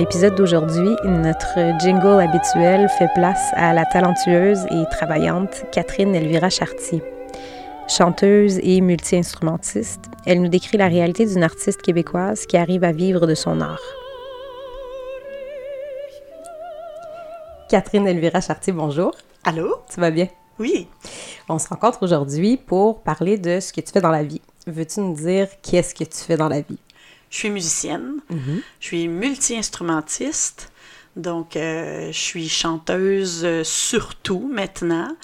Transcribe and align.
l'épisode 0.00 0.34
d'aujourd'hui, 0.34 0.96
notre 1.04 1.78
jingle 1.78 2.22
habituel 2.22 2.88
fait 2.96 3.10
place 3.14 3.50
à 3.52 3.74
la 3.74 3.84
talentueuse 3.84 4.64
et 4.70 4.84
travaillante 4.90 5.66
Catherine 5.72 6.14
Elvira 6.14 6.48
Chartier. 6.48 7.02
Chanteuse 7.86 8.58
et 8.62 8.80
multi-instrumentiste, 8.80 10.06
elle 10.24 10.40
nous 10.40 10.48
décrit 10.48 10.78
la 10.78 10.88
réalité 10.88 11.26
d'une 11.26 11.42
artiste 11.42 11.82
québécoise 11.82 12.46
qui 12.46 12.56
arrive 12.56 12.82
à 12.82 12.92
vivre 12.92 13.26
de 13.26 13.34
son 13.34 13.60
art. 13.60 13.82
Catherine 17.68 18.08
Elvira 18.08 18.40
Chartier, 18.40 18.72
bonjour. 18.72 19.14
Allô? 19.44 19.82
Tu 19.92 20.00
vas 20.00 20.10
bien? 20.10 20.28
Oui. 20.58 20.88
On 21.46 21.58
se 21.58 21.68
rencontre 21.68 22.02
aujourd'hui 22.02 22.56
pour 22.56 23.02
parler 23.02 23.36
de 23.36 23.60
ce 23.60 23.70
que 23.70 23.82
tu 23.82 23.92
fais 23.92 24.00
dans 24.00 24.10
la 24.10 24.22
vie. 24.22 24.40
Veux-tu 24.66 25.00
nous 25.00 25.14
dire 25.14 25.48
qu'est-ce 25.60 25.94
que 25.94 26.04
tu 26.04 26.16
fais 26.16 26.38
dans 26.38 26.48
la 26.48 26.62
vie? 26.62 26.78
Je 27.30 27.36
suis 27.36 27.50
musicienne, 27.50 28.16
je 28.80 28.86
suis 28.86 29.06
multi-instrumentiste, 29.08 30.72
donc 31.16 31.56
euh, 31.56 32.08
je 32.12 32.18
suis 32.18 32.48
chanteuse 32.48 33.42
euh, 33.44 33.62
surtout 33.64 34.50
maintenant, 34.52 35.16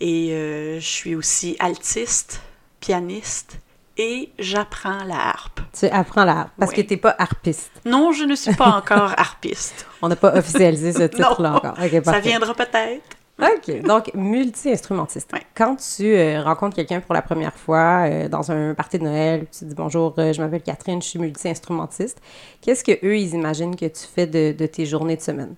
et 0.00 0.32
euh, 0.32 0.80
je 0.80 0.86
suis 0.86 1.14
aussi 1.14 1.56
altiste, 1.58 2.40
pianiste, 2.80 3.58
et 3.98 4.30
j'apprends 4.38 5.04
la 5.04 5.28
harpe. 5.28 5.60
Tu 5.78 5.86
apprends 5.86 6.24
la 6.24 6.38
harpe, 6.40 6.52
parce 6.58 6.70
Oui. 6.70 6.76
que 6.78 6.88
tu 6.88 6.94
n'es 6.94 7.00
pas 7.00 7.14
harpiste. 7.18 7.70
Non, 7.84 8.12
je 8.12 8.24
ne 8.24 8.34
suis 8.34 8.54
pas 8.54 8.68
encore 8.76 9.12
harpiste. 9.18 9.86
On 10.00 10.08
n'a 10.08 10.16
pas 10.16 10.34
officialisé 10.34 10.92
ce 10.92 11.02
titre-là 11.16 11.56
encore. 11.56 11.76
Ça 12.04 12.20
viendra 12.20 12.54
peut-être. 12.54 13.04
OK. 13.40 13.82
Donc, 13.82 14.12
multi-instrumentiste. 14.14 15.32
Ouais. 15.32 15.42
Quand 15.54 15.76
tu 15.76 16.14
euh, 16.14 16.42
rencontres 16.42 16.76
quelqu'un 16.76 17.00
pour 17.00 17.14
la 17.14 17.22
première 17.22 17.54
fois 17.54 18.06
euh, 18.06 18.28
dans 18.28 18.52
un 18.52 18.74
party 18.74 18.98
de 18.98 19.04
Noël, 19.04 19.46
tu 19.50 19.64
dis 19.64 19.74
bonjour, 19.74 20.14
euh, 20.18 20.32
je 20.32 20.40
m'appelle 20.40 20.62
Catherine, 20.62 21.00
je 21.00 21.08
suis 21.08 21.18
multi-instrumentiste, 21.18 22.20
qu'est-ce 22.60 22.84
que 22.84 22.92
eux 23.04 23.16
ils 23.16 23.34
imaginent 23.34 23.74
que 23.74 23.86
tu 23.86 24.06
fais 24.14 24.26
de, 24.26 24.52
de 24.52 24.66
tes 24.66 24.84
journées 24.86 25.16
de 25.16 25.22
semaine? 25.22 25.54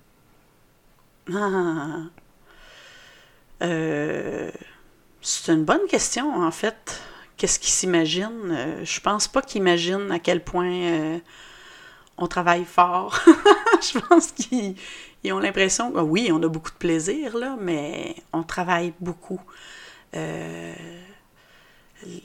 Ah. 1.33 2.03
C'est 5.21 5.51
une 5.51 5.65
bonne 5.65 5.87
question, 5.89 6.43
en 6.43 6.51
fait. 6.51 7.01
Qu'est-ce 7.35 7.59
qu'ils 7.59 7.71
s'imaginent? 7.71 8.55
Je 8.83 8.99
pense 8.99 9.27
pas 9.27 9.41
qu'ils 9.41 9.61
imaginent 9.61 10.11
à 10.11 10.19
quel 10.19 10.43
point 10.43 11.19
on 12.17 12.27
travaille 12.27 12.63
fort. 12.63 13.19
je 13.81 13.99
pense 13.99 14.31
qu'ils 14.31 14.75
ils 15.25 15.33
ont 15.33 15.39
l'impression 15.39 15.91
que 15.91 15.99
oui, 15.99 16.29
on 16.31 16.41
a 16.43 16.47
beaucoup 16.47 16.71
de 16.71 16.77
plaisir, 16.77 17.35
là, 17.37 17.57
mais 17.59 18.15
on 18.33 18.43
travaille 18.43 18.93
beaucoup. 18.99 19.41
Euh, 20.15 20.73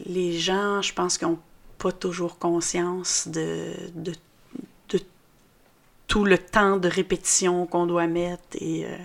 les 0.07 0.39
gens, 0.39 0.83
je 0.83 0.93
pense 0.93 1.17
qu'ils 1.19 1.29
n'ont 1.29 1.39
pas 1.79 1.93
toujours 1.93 2.39
conscience 2.39 3.27
de, 3.29 3.73
de, 3.95 4.13
de 4.91 5.01
tout 6.07 6.25
le 6.25 6.39
temps 6.39 6.77
de 6.77 6.89
répétition 6.89 7.67
qu'on 7.67 7.87
doit 7.87 8.07
mettre 8.07 8.43
et... 8.61 8.85
euh, 8.85 8.97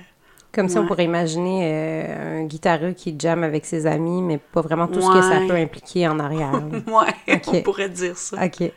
Comme 0.51 0.67
si 0.69 0.77
on 0.77 0.81
Ouais. 0.81 0.87
pourrait 0.87 1.05
imaginer 1.05 1.61
euh, 1.71 2.41
un 2.41 2.45
guitareux 2.45 2.91
qui 2.91 3.15
jamme 3.17 3.43
avec 3.43 3.65
ses 3.65 3.85
amis, 3.85 4.21
mais 4.21 4.37
pas 4.37 4.61
vraiment 4.61 4.87
tout 4.87 5.01
ce 5.01 5.07
que 5.11 5.21
ça 5.21 5.39
Ouais. 5.39 5.47
peut 5.47 5.55
impliquer 5.55 6.07
en 6.07 6.19
arrière. 6.19 6.51
Ouais, 6.87 7.35
Ok. 7.35 7.47
on 7.47 7.61
pourrait 7.61 7.89
dire 7.89 8.17
ça. 8.17 8.37
OK. 8.43 8.71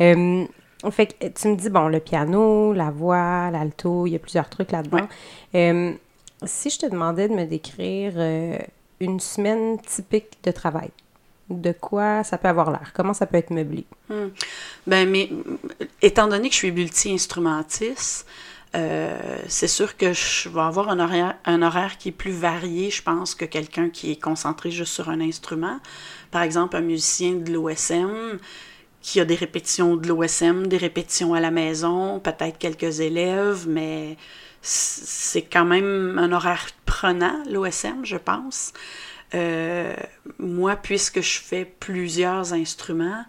Euh, 0.00 0.44
fait 0.90 1.06
que 1.06 1.26
tu 1.26 1.48
me 1.48 1.56
dis, 1.56 1.68
bon, 1.68 1.88
le 1.88 2.00
piano, 2.00 2.72
la 2.72 2.90
voix, 2.90 3.50
l'alto, 3.50 4.06
il 4.06 4.12
y 4.12 4.16
a 4.16 4.18
plusieurs 4.18 4.48
trucs 4.48 4.72
là-dedans. 4.72 5.08
Euh, 5.54 5.92
si 6.44 6.70
je 6.70 6.78
te 6.78 6.86
demandais 6.86 7.28
de 7.28 7.34
me 7.34 7.44
décrire 7.44 8.14
euh, 8.16 8.58
une 9.00 9.20
semaine 9.20 9.78
typique 9.80 10.38
de 10.42 10.50
travail, 10.50 10.90
de 11.50 11.72
quoi 11.72 12.24
ça 12.24 12.38
peut 12.38 12.48
avoir 12.48 12.70
l'air? 12.70 12.92
Comment 12.94 13.12
ça 13.12 13.26
peut 13.26 13.36
être 13.36 13.50
meublé? 13.50 13.84
Ben, 14.86 15.08
mais 15.10 15.28
étant 16.00 16.28
donné 16.28 16.48
que 16.48 16.54
je 16.54 16.58
suis 16.60 16.72
multi-instrumentiste, 16.72 18.26
euh, 18.76 19.38
c'est 19.48 19.68
sûr 19.68 19.96
que 19.96 20.12
je 20.12 20.48
vais 20.48 20.60
avoir 20.60 20.88
un 20.90 21.00
horaire, 21.00 21.34
un 21.44 21.60
horaire 21.62 21.98
qui 21.98 22.10
est 22.10 22.12
plus 22.12 22.30
varié, 22.30 22.90
je 22.90 23.02
pense, 23.02 23.34
que 23.34 23.44
quelqu'un 23.44 23.90
qui 23.90 24.12
est 24.12 24.22
concentré 24.22 24.70
juste 24.70 24.92
sur 24.92 25.08
un 25.08 25.20
instrument. 25.20 25.80
Par 26.30 26.42
exemple, 26.42 26.76
un 26.76 26.80
musicien 26.80 27.32
de 27.32 27.52
l'OSM 27.52 28.38
qui 29.02 29.20
a 29.20 29.24
des 29.24 29.34
répétitions 29.34 29.96
de 29.96 30.08
l'OSM, 30.08 30.66
des 30.66 30.76
répétitions 30.76 31.34
à 31.34 31.40
la 31.40 31.50
maison, 31.50 32.20
peut-être 32.20 32.58
quelques 32.58 33.00
élèves, 33.00 33.66
mais 33.66 34.16
c'est 34.62 35.42
quand 35.42 35.64
même 35.64 36.18
un 36.18 36.32
horaire 36.32 36.66
prenant, 36.84 37.42
l'OSM, 37.48 38.04
je 38.04 38.16
pense. 38.16 38.72
Euh, 39.34 39.94
moi, 40.38 40.76
puisque 40.76 41.20
je 41.20 41.40
fais 41.40 41.64
plusieurs 41.64 42.52
instruments, 42.52 43.24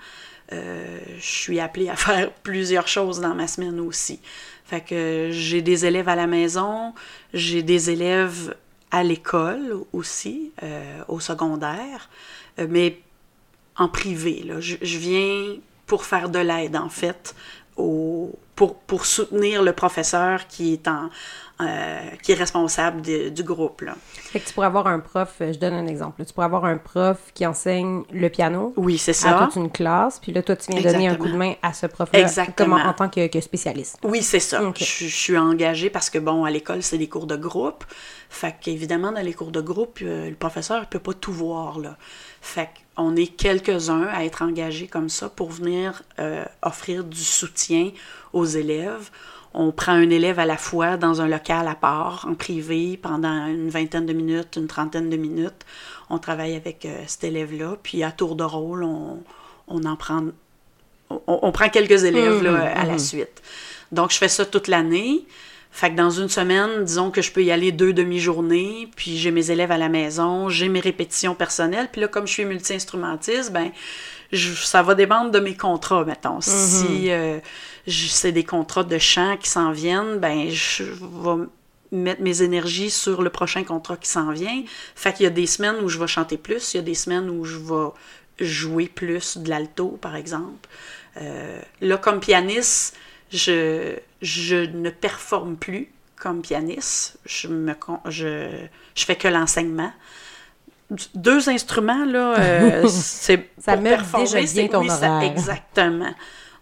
euh, 0.52 1.00
je 1.18 1.26
suis 1.26 1.60
appelée 1.60 1.90
à 1.90 1.96
faire 1.96 2.32
plusieurs 2.44 2.88
choses 2.88 3.22
dans 3.22 3.36
ma 3.36 3.48
semaine 3.48 3.80
aussi. 3.80 4.20
Fait 4.66 4.82
que 4.82 5.30
j'ai 5.32 5.62
des 5.62 5.86
élèves 5.86 6.10
à 6.10 6.16
la 6.16 6.28
maison, 6.28 6.94
j'ai 7.34 7.64
des 7.64 7.90
élèves 7.90 8.56
à 8.90 9.04
l'école 9.04 9.78
aussi, 9.94 10.52
euh, 10.64 11.02
au 11.08 11.22
secondaire, 11.22 12.10
mais 12.58 13.00
en 13.78 13.88
privé. 13.88 14.44
Là. 14.46 14.60
Je, 14.60 14.76
je 14.82 14.98
viens 14.98 15.56
pour 15.88 16.06
faire 16.06 16.30
de 16.30 16.40
l'aide, 16.40 16.76
en 16.76 16.90
fait, 16.90 17.36
au, 17.78 18.32
pour, 18.56 18.76
pour 18.76 19.06
soutenir 19.06 19.64
le 19.64 19.74
professeur 19.74 20.48
qui 20.48 20.74
est, 20.74 20.88
en, 20.88 21.10
euh, 21.62 22.00
qui 22.22 22.32
est 22.34 22.36
responsable 22.36 23.02
de- 23.02 23.30
du 23.30 23.44
groupe. 23.44 23.82
Là. 23.82 23.96
Fait 24.14 24.40
que 24.40 24.48
tu 24.48 24.54
pourrais 24.54 24.68
avoir 24.68 24.88
un 24.88 25.00
prof, 25.00 25.36
euh, 25.42 25.52
je 25.54 25.60
donne 25.60 25.74
un 25.74 25.88
exemple, 25.88 26.24
tu 26.26 26.34
pourrais 26.34 26.46
avoir 26.46 26.66
un 26.66 26.78
prof 26.78 27.18
qui 27.34 27.46
enseigne 27.46 28.04
le 28.12 28.30
piano 28.30 28.74
Oui, 28.78 28.98
c'est 28.98 29.12
à 29.12 29.14
ça. 29.14 29.40
toute 29.46 29.56
une 29.56 29.72
classe, 29.72 30.20
puis 30.20 30.32
là, 30.32 30.44
toi, 30.44 30.56
tu 30.56 30.72
viens 30.72 30.82
donner 30.92 31.08
un 31.08 31.16
coup 31.16 31.28
de 31.30 31.36
main 31.38 31.54
à 31.62 31.74
ce 31.74 31.88
prof-là 31.88 32.20
Exactement. 32.20 32.78
comme 32.78 32.86
en, 32.86 32.90
en 32.90 32.94
tant 32.94 33.10
que, 33.10 33.28
que 33.28 33.42
spécialiste. 33.42 33.98
Oui, 34.04 34.22
c'est 34.22 34.40
ça. 34.40 34.62
Je, 34.78 34.84
je 34.86 35.06
suis 35.16 35.38
engagée 35.38 35.90
parce 35.90 36.10
que, 36.10 36.20
bon, 36.20 36.46
à 36.46 36.52
l'école, 36.52 36.84
c'est 36.84 36.98
des 36.98 37.10
cours 37.10 37.28
de 37.28 37.36
groupe. 37.38 37.84
Fait 38.30 38.56
qu'évidemment, 38.62 39.12
dans 39.12 39.22
les 39.22 39.34
cours 39.34 39.52
de 39.52 39.60
groupe, 39.62 40.00
euh, 40.04 40.30
le 40.30 40.36
professeur 40.36 40.82
ne 40.82 40.86
peut 40.86 41.00
pas 41.00 41.14
tout 41.14 41.34
voir, 41.34 41.80
là. 41.80 41.98
Fait 42.42 42.70
qu'on 43.02 43.16
est 43.16 43.28
quelques-uns 43.28 44.08
à 44.08 44.26
être 44.26 44.42
engagés 44.42 44.88
comme 44.88 45.10
ça 45.10 45.30
pour 45.30 45.50
venir 45.50 46.04
euh, 46.20 46.46
offrir 46.62 47.04
du 47.04 47.24
soutien 47.24 47.92
aux 48.34 48.46
élèves. 48.46 49.10
On 49.54 49.72
prend 49.72 49.94
un 49.94 50.10
élève 50.10 50.40
à 50.40 50.46
la 50.46 50.58
fois 50.58 50.98
dans 50.98 51.20
un 51.22 51.28
local 51.28 51.68
à 51.68 51.76
part, 51.76 52.26
en 52.30 52.36
privé, 52.36 52.98
pendant 53.02 53.48
une 53.48 53.70
vingtaine 53.70 54.06
de 54.06 54.14
minutes, 54.14 54.56
une 54.56 54.68
trentaine 54.68 55.10
de 55.10 55.18
minutes. 55.18 55.66
On 56.10 56.20
travaille 56.20 56.56
avec 56.56 56.86
euh, 56.86 56.96
cet 57.08 57.24
élève-là, 57.24 57.78
puis 57.82 58.04
à 58.04 58.12
tour 58.12 58.36
de 58.36 58.44
rôle, 58.44 58.84
on, 58.84 59.24
on 59.68 59.84
en 59.84 59.96
prend 59.96 60.24
on, 61.10 61.22
on 61.28 61.52
prend 61.52 61.70
quelques 61.70 62.04
élèves 62.04 62.42
là, 62.44 62.72
à 62.74 62.86
la 62.86 62.98
suite. 62.98 63.42
Donc, 63.92 64.12
je 64.12 64.18
fais 64.18 64.30
ça 64.30 64.46
toute 64.46 64.68
l'année. 64.68 65.26
Fait 65.74 65.90
que 65.90 65.96
dans 65.96 66.10
une 66.10 66.28
semaine, 66.30 66.84
disons 66.84 67.12
que 67.12 67.22
je 67.22 67.32
peux 67.32 67.44
y 67.44 67.52
aller 67.52 67.72
deux 67.72 67.94
demi-journées, 67.94 68.90
puis 68.96 69.18
j'ai 69.18 69.32
mes 69.32 69.52
élèves 69.52 69.72
à 69.72 69.78
la 69.78 69.90
maison, 69.90 70.50
j'ai 70.50 70.68
mes 70.68 70.82
répétitions 70.82 71.34
personnelles, 71.34 71.88
puis 71.92 72.02
là, 72.02 72.08
comme 72.08 72.28
je 72.28 72.34
suis 72.34 72.46
multi-instrumentiste, 72.46 73.52
ben, 73.54 73.72
je- 74.34 74.54
ça 74.54 74.84
va 74.84 74.96
dépendre 74.96 75.32
de 75.32 75.40
mes 75.40 75.56
contrats, 75.56 76.04
mettons. 76.04 76.42
Si 76.42 77.10
euh, 77.12 77.40
c'est 77.88 78.32
des 78.34 78.44
contrats 78.44 78.84
de 78.84 78.98
chant 78.98 79.38
qui 79.38 79.50
s'en 79.50 79.72
viennent, 79.72 80.18
ben, 80.20 80.50
je 80.50 80.84
vais 80.84 81.46
mettre 81.94 82.22
mes 82.22 82.42
énergies 82.42 82.90
sur 82.90 83.22
le 83.22 83.30
prochain 83.30 83.64
contrat 83.64 83.98
qui 83.98 84.10
s'en 84.10 84.32
vient. 84.32 84.64
Fait 84.96 85.14
qu'il 85.14 85.24
y 85.24 85.28
a 85.28 85.32
des 85.32 85.48
semaines 85.48 85.76
où 85.84 85.90
je 85.90 86.00
vais 86.00 86.08
chanter 86.08 86.38
plus, 86.38 86.74
il 86.74 86.78
y 86.78 86.80
a 86.80 86.84
des 86.84 86.96
semaines 86.96 87.30
où 87.30 87.44
je 87.46 87.58
vais 87.58 87.90
jouer 88.46 88.88
plus 88.88 89.38
de 89.38 89.50
l'alto, 89.50 89.98
par 90.02 90.16
exemple. 90.16 90.68
Euh, 91.18 91.60
là, 91.82 91.98
comme 91.98 92.20
pianiste, 92.22 92.96
je, 93.32 93.98
je 94.22 94.56
ne 94.56 94.90
performe 94.90 95.56
plus 95.58 95.92
comme 96.16 96.42
pianiste. 96.42 97.18
Je, 97.26 97.48
me, 97.48 97.74
je, 98.08 98.50
je 98.96 99.06
fais 99.06 99.16
que 99.16 99.28
l'enseignement. 99.28 99.92
Deux 101.16 101.50
instruments, 101.50 102.06
là, 102.06 102.38
euh, 102.40 102.88
c'est 102.90 103.50
Ça 103.58 103.74
pour 103.76 103.84
performer, 103.84 104.26
déjà 104.26 104.42
bien 104.54 104.68
ton 104.68 104.82
oui, 104.82 104.90
ça- 104.90 105.24
exactement. 105.26 106.14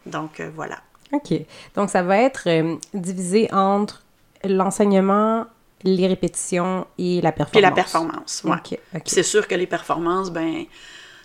Donc, 0.06 0.40
euh, 0.40 0.52
voilà. 0.56 0.78
OK. 1.12 1.34
Donc, 1.76 1.90
ça 1.90 2.04
va 2.04 2.18
être 2.20 2.44
euh, 2.48 2.76
divisé 2.94 3.52
entre 3.52 4.04
l'enseignement, 4.44 5.48
les 5.84 6.08
répétitions 6.08 6.86
et 7.00 7.22
la 7.22 7.32
performance. 7.32 7.52
Puis 7.52 7.62
la 7.62 7.72
performance. 7.72 8.44
Puis 8.64 9.02
C'est 9.06 9.24
sûr 9.24 9.48
que 9.48 9.56
les 9.56 9.68
performances, 9.68 10.30
ben, 10.30 10.66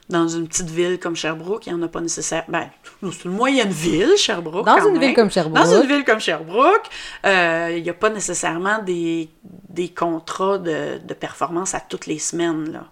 dans 0.09 0.29
une 0.29 0.47
petite 0.47 0.69
ville 0.69 0.99
comme 0.99 1.17
Sherbrooke, 1.17 1.67
il 1.67 1.75
n'y 1.75 1.81
en 1.81 1.83
a 1.83 1.89
pas 1.89 2.01
nécessairement. 2.01 2.47
Ben, 2.49 3.11
c'est 3.11 3.25
une 3.25 3.33
moyenne 3.33 3.71
ville, 3.71 4.17
Sherbrooke. 4.17 4.67
Dans 4.67 4.77
quand 4.77 4.87
une 4.87 4.93
même. 4.95 5.01
ville 5.01 5.15
comme 5.15 5.31
Sherbrooke. 5.31 5.57
Dans 5.57 5.81
une 5.81 5.89
ville 5.89 6.05
comme 6.05 6.21
Sherbrooke, 6.21 6.89
euh, 7.25 7.75
il 7.77 7.83
n'y 7.83 7.91
a 7.91 7.95
pas 7.95 8.11
nécessairement 8.11 8.83
des, 8.83 9.31
des 9.43 9.89
contrats 9.89 10.59
de, 10.59 10.99
de 10.99 11.15
performance 11.15 11.75
à 11.75 11.81
toutes 11.81 12.07
les 12.07 12.19
semaines. 12.19 12.71
Là. 12.73 12.85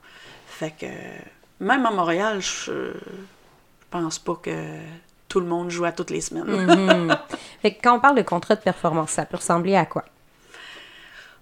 Fait 0.47 0.71
que, 0.71 0.87
même 1.61 1.85
à 1.85 1.91
Montréal, 1.91 2.41
je, 2.41 2.93
pense 3.91 4.19
pas 4.19 4.37
que 4.43 4.51
tout 5.29 5.41
le 5.41 5.47
monde 5.47 5.71
joue 5.71 5.85
à 5.85 5.93
toutes 5.93 6.11
les 6.11 6.21
semaines. 6.21 6.45
Mhm. 6.47 7.17
Fait 7.63 7.75
que 7.75 7.83
quand 7.83 7.97
on 7.97 8.01
parle 8.01 8.17
de 8.17 8.23
contrat 8.23 8.55
de 8.55 8.61
performance, 8.61 9.11
ça 9.11 9.27
peut 9.27 9.37
ressembler 9.37 9.77
à 9.77 9.85
quoi? 9.85 10.05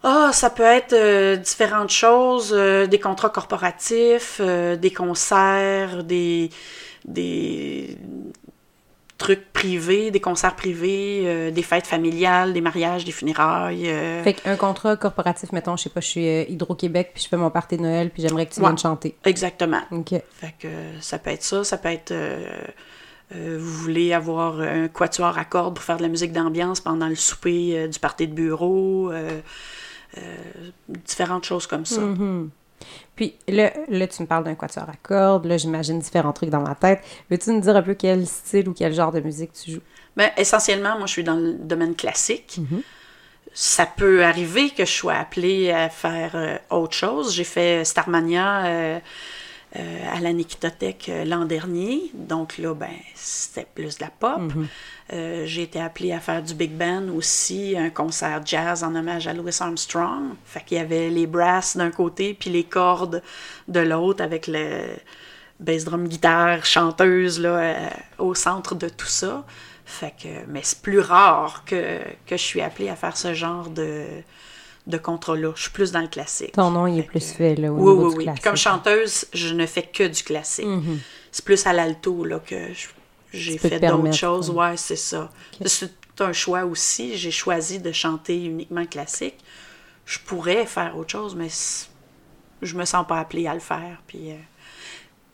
Ah, 0.02 0.30
ça 0.32 0.48
peut 0.48 0.62
être 0.62 0.94
euh, 0.94 1.36
différentes 1.36 1.90
choses, 1.90 2.54
euh, 2.56 2.86
des 2.86 2.98
contrats 2.98 3.28
corporatifs, 3.28 4.40
euh, 4.40 4.76
des 4.76 4.92
concerts, 4.92 6.04
des, 6.04 6.48
des 7.04 7.98
trucs 9.18 9.52
privés, 9.52 10.10
des 10.10 10.20
concerts 10.20 10.56
privés, 10.56 11.50
des 11.52 11.62
fêtes 11.62 11.86
familiales, 11.86 12.54
des 12.54 12.62
mariages, 12.62 13.04
des 13.04 13.12
funérailles. 13.12 13.84
Fait 14.24 14.32
qu'un 14.32 14.56
contrat 14.56 14.96
corporatif, 14.96 15.52
mettons, 15.52 15.76
je 15.76 15.82
sais 15.82 15.90
pas, 15.90 16.00
je 16.00 16.06
suis 16.06 16.24
Hydro-Québec, 16.48 17.10
puis 17.12 17.22
je 17.24 17.28
fais 17.28 17.36
mon 17.36 17.50
party 17.50 17.76
de 17.76 17.82
Noël, 17.82 18.08
puis 18.08 18.22
j'aimerais 18.22 18.46
que 18.46 18.54
tu 18.54 18.60
Ouais. 18.60 18.66
viennes 18.66 18.78
chanter. 18.78 19.14
Exactement. 19.26 19.82
OK. 19.90 20.12
Fait 20.12 20.54
que 20.58 20.68
ça 21.02 21.18
peut 21.18 21.28
être 21.30 21.42
ça, 21.42 21.64
ça 21.64 21.76
peut 21.76 21.90
être 21.90 22.12
euh, 22.12 23.58
vous 23.60 23.72
voulez 23.72 24.12
avoir 24.12 24.60
un 24.60 24.88
quatuor 24.88 25.38
à 25.38 25.44
cordes 25.44 25.74
pour 25.76 25.84
faire 25.84 25.98
de 25.98 26.02
la 26.02 26.08
musique 26.08 26.32
d'ambiance 26.32 26.80
pendant 26.80 27.06
le 27.06 27.14
souper 27.14 27.72
euh, 27.78 27.88
du 27.88 27.98
party 27.98 28.26
de 28.26 28.32
bureau, 28.34 29.10
euh, 29.12 29.40
différentes 30.88 31.44
choses 31.44 31.66
comme 31.66 31.86
ça. 31.86 32.00
Mhm. 32.00 32.50
Puis 33.14 33.34
là, 33.48 33.72
là, 33.88 34.06
tu 34.06 34.22
me 34.22 34.26
parles 34.26 34.44
d'un 34.44 34.54
quatuor 34.54 34.88
à 34.88 34.96
cordes, 35.02 35.44
là, 35.44 35.56
j'imagine 35.56 35.98
différents 35.98 36.32
trucs 36.32 36.50
dans 36.50 36.62
ma 36.62 36.74
tête. 36.74 37.02
Veux-tu 37.30 37.50
nous 37.50 37.60
dire 37.60 37.76
un 37.76 37.82
peu 37.82 37.94
quel 37.94 38.26
style 38.26 38.68
ou 38.68 38.74
quel 38.74 38.94
genre 38.94 39.12
de 39.12 39.20
musique 39.20 39.52
tu 39.52 39.72
joues? 39.72 39.82
Ben, 40.16 40.30
essentiellement, 40.36 40.96
moi, 40.96 41.06
je 41.06 41.12
suis 41.12 41.24
dans 41.24 41.36
le 41.36 41.52
domaine 41.52 41.94
classique. 41.94 42.60
Ça 43.52 43.84
peut 43.84 44.24
arriver 44.24 44.70
que 44.70 44.84
je 44.84 44.92
sois 44.92 45.14
appelée 45.14 45.70
à 45.72 45.88
faire 45.88 46.32
euh, 46.34 46.56
autre 46.70 46.94
chose. 46.94 47.34
J'ai 47.34 47.44
fait 47.44 47.84
Starmania 47.84 48.64
euh, 48.66 48.98
euh, 49.76 49.98
à 50.12 50.20
la 50.20 50.32
Nikitothèque 50.32 51.08
euh, 51.08 51.24
l'an 51.24 51.44
dernier. 51.44 52.10
Donc 52.14 52.58
là, 52.58 52.74
ben, 52.74 52.90
c'était 53.14 53.66
plus 53.72 53.98
de 53.98 54.04
la 54.04 54.10
pop. 54.10 54.52
Euh, 55.12 55.44
j'ai 55.46 55.62
été 55.62 55.80
appelée 55.80 56.12
à 56.12 56.18
faire 56.18 56.42
du 56.42 56.54
big 56.54 56.72
band 56.72 57.08
aussi, 57.14 57.76
un 57.78 57.90
concert 57.90 58.42
jazz 58.44 58.82
en 58.82 58.94
hommage 58.94 59.28
à 59.28 59.32
Louis 59.32 59.54
Armstrong. 59.60 60.34
Fait 60.44 60.64
qu'il 60.64 60.78
y 60.78 60.80
avait 60.80 61.08
les 61.08 61.26
brasses 61.26 61.76
d'un 61.76 61.90
côté, 61.90 62.34
puis 62.34 62.50
les 62.50 62.64
cordes 62.64 63.22
de 63.68 63.80
l'autre, 63.80 64.24
avec 64.24 64.48
le 64.48 64.86
bass 65.60 65.84
drum, 65.84 66.08
guitare, 66.08 66.64
chanteuse 66.64 67.38
là, 67.38 67.58
euh, 67.58 67.88
au 68.18 68.34
centre 68.34 68.74
de 68.74 68.88
tout 68.88 69.06
ça. 69.06 69.44
Fait 69.84 70.14
que, 70.20 70.28
mais 70.48 70.60
c'est 70.64 70.82
plus 70.82 71.00
rare 71.00 71.64
que, 71.64 71.98
que 72.26 72.36
je 72.36 72.42
suis 72.42 72.60
appelée 72.60 72.88
à 72.88 72.96
faire 72.96 73.16
ce 73.16 73.34
genre 73.34 73.68
de, 73.70 74.04
de 74.90 74.98
contrat-là. 74.98 75.52
Je 75.56 75.62
suis 75.62 75.70
plus 75.70 75.92
dans 75.92 76.00
le 76.00 76.08
classique. 76.08 76.52
Ton 76.52 76.70
nom, 76.70 76.86
il 76.86 76.98
est 76.98 77.02
plus 77.04 77.32
fait, 77.32 77.54
là, 77.56 77.72
au 77.72 77.76
oui, 77.76 77.80
niveau 77.80 77.92
oui, 77.92 77.98
du 78.00 78.06
oui. 78.08 78.14
Puis 78.16 78.24
classique. 78.24 78.44
comme 78.44 78.56
chanteuse, 78.56 79.26
je 79.32 79.54
ne 79.54 79.66
fais 79.66 79.82
que 79.82 80.06
du 80.06 80.22
classique. 80.22 80.66
C'est 81.32 81.44
plus 81.44 81.66
à 81.66 81.72
l'alto 81.72 82.24
là, 82.24 82.40
que 82.40 82.56
j'ai 83.32 83.56
fait 83.58 83.78
d'autres 83.80 84.12
choses. 84.12 84.50
ouais. 84.50 84.76
C'est 84.76 84.96
ça. 84.96 85.30
C'est 85.64 85.90
un 86.20 86.32
choix 86.32 86.64
aussi. 86.64 87.16
J'ai 87.16 87.30
choisi 87.30 87.78
de 87.78 87.92
chanter 87.92 88.44
uniquement 88.44 88.84
classique. 88.84 89.38
Je 90.04 90.18
pourrais 90.18 90.66
faire 90.66 90.96
autre 90.98 91.10
chose, 91.12 91.34
mais 91.36 91.48
je 92.62 92.74
me 92.76 92.84
sens 92.84 93.06
pas 93.06 93.20
appelée 93.20 93.46
à 93.46 93.54
le 93.54 93.60
faire. 93.60 94.02
Puis, 94.08 94.32
euh, 94.32 94.36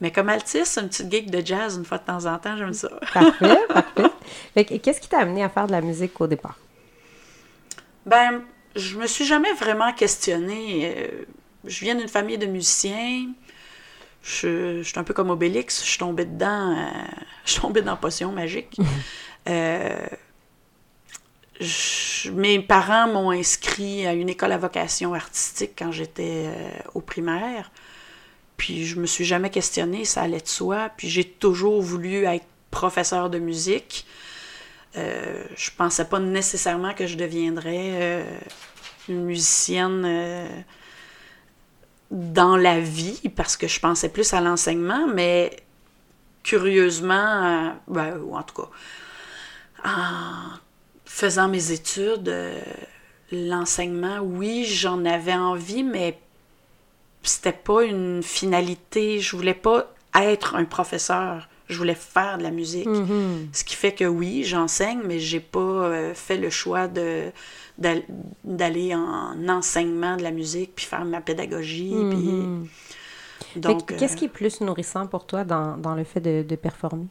Mais 0.03 0.13
comme 0.13 0.29
altiste, 0.29 0.79
une 0.79 0.89
petite 0.89 1.11
gig 1.11 1.31
de 1.31 1.45
jazz 1.45 1.77
une 1.77 1.85
fois 1.87 1.97
de 1.99 2.05
temps 2.05 2.27
en 2.27 2.39
temps, 2.39 2.57
j'aime 2.59 2.75
ça. 2.75 2.91
Parfait, 3.15 3.59
parfait. 3.69 4.11
Fait 4.55 4.65
que, 4.67 4.75
qu'est-ce 4.77 5.01
qui 5.01 5.09
t'a 5.09 5.21
amené 5.21 5.43
à 5.43 5.49
faire 5.49 5.67
de 5.67 5.73
la 5.73 5.81
musique 5.81 6.21
au 6.21 6.27
départ? 6.27 6.59
Ben, 8.05 8.43
je 8.77 8.97
me 8.99 9.07
suis 9.07 9.25
jamais 9.25 9.53
vraiment 9.55 9.93
questionnée. 9.93 10.95
Euh, 10.97 11.09
je 11.65 11.81
viens 11.81 11.95
d'une 11.97 12.09
famille 12.09 12.39
de 12.39 12.47
musiciens. 12.47 13.27
Je, 14.23 14.79
je 14.79 14.89
suis 14.89 14.99
un 14.99 15.05
peu 15.05 15.15
comme 15.15 15.31
Obélix. 15.31 15.83
Je 15.85 15.89
suis 15.91 15.99
tombée 15.99 16.25
dedans. 16.27 16.77
euh, 16.77 16.85
je 17.45 17.53
suis 17.53 17.61
tombée 17.61 17.83
dans 17.83 17.97
Potion 17.97 18.31
Magique. 18.33 18.77
Euh, 19.49 20.07
je- 21.61 22.31
mes 22.31 22.61
parents 22.61 23.09
m'ont 23.09 23.31
inscrit 23.31 24.07
à 24.07 24.13
une 24.13 24.29
école 24.29 24.53
à 24.53 24.59
vocation 24.59 25.15
artistique 25.15 25.73
quand 25.79 25.91
j'étais 25.93 26.45
euh, 26.47 26.69
au 26.95 27.01
primaire. 27.01 27.71
Puis 28.57 28.87
je 28.87 28.97
me 28.99 29.07
suis 29.07 29.25
jamais 29.25 29.51
questionnée, 29.51 30.05
ça 30.05 30.23
allait 30.23 30.41
de 30.41 30.49
soi. 30.49 30.91
Puis 30.97 31.09
j'ai 31.09 31.25
toujours 31.25 31.81
voulu 31.83 32.25
être 32.25 32.47
professeur 32.71 33.31
de 33.31 33.39
musique. 33.39 34.07
Euh, 34.97 35.45
je 35.57 35.71
pensais 35.77 36.07
pas 36.07 36.19
nécessairement 36.19 36.95
que 36.95 37.07
je 37.07 37.17
deviendrais 37.17 37.91
euh, 37.93 38.39
une 39.09 39.25
musicienne 39.25 40.05
euh, 40.05 40.49
dans 42.11 42.57
la 42.57 42.81
vie, 42.81 43.21
parce 43.35 43.57
que 43.57 43.69
je 43.69 43.79
pensais 43.81 44.09
plus 44.09 44.33
à 44.33 44.41
l'enseignement, 44.41 45.07
mais 45.07 45.57
curieusement, 46.43 47.15
euh, 47.15 47.71
ben, 47.89 48.19
ou 48.19 48.37
en 48.37 48.43
tout 48.43 48.63
cas, 48.63 48.71
en 49.85 50.59
faisant 51.05 51.49
mes 51.49 51.73
études, 51.73 52.35
l'enseignement, 53.33 54.19
oui, 54.21 54.65
j'en 54.65 55.05
avais 55.05 55.35
envie, 55.35 55.83
mais 55.83 56.19
c'était 57.23 57.53
pas 57.53 57.85
une 57.85 58.23
finalité. 58.23 59.21
Je 59.21 59.37
voulais 59.37 59.55
pas 59.55 59.93
être 60.15 60.55
un 60.55 60.65
professeur. 60.65 61.49
Je 61.69 61.77
voulais 61.79 61.95
faire 61.97 62.39
de 62.39 62.43
la 62.45 62.51
musique. 62.51 62.89
Ce 63.53 63.65
qui 63.65 63.75
fait 63.75 63.93
que 63.93 64.05
oui, 64.05 64.45
j'enseigne, 64.45 65.01
mais 65.05 65.19
j'ai 65.19 65.41
pas 65.41 65.59
euh, 65.61 66.15
fait 66.15 66.37
le 66.37 66.51
choix 66.51 66.87
de 66.89 67.31
d'aller 68.45 68.95
en 68.95 69.49
enseignement 69.51 70.17
de 70.17 70.23
la 70.23 70.31
musique 70.31 70.75
puis 70.75 70.87
faire 70.87 71.05
ma 71.05 71.21
pédagogie. 71.21 71.93
puis- 72.11 72.71
Fait 73.53 73.61
Donc, 73.61 73.85
que 73.87 73.95
Qu'est-ce 73.95 74.15
euh, 74.15 74.17
qui 74.17 74.25
est 74.27 74.29
plus 74.29 74.61
nourrissant 74.63 75.07
pour 75.07 75.27
toi 75.27 75.45
dans, 75.45 75.77
dans 75.77 75.95
le 75.95 76.05
fait 76.05 76.21
de, 76.21 76.43
de 76.43 76.57
performer? 76.57 77.07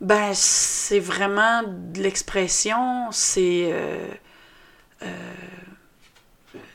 Ben, 0.00 0.32
c'est 0.34 0.98
vraiment 0.98 1.62
de 1.62 2.02
l'expression, 2.02 3.10
c'est 3.12 3.70
euh, 3.72 4.08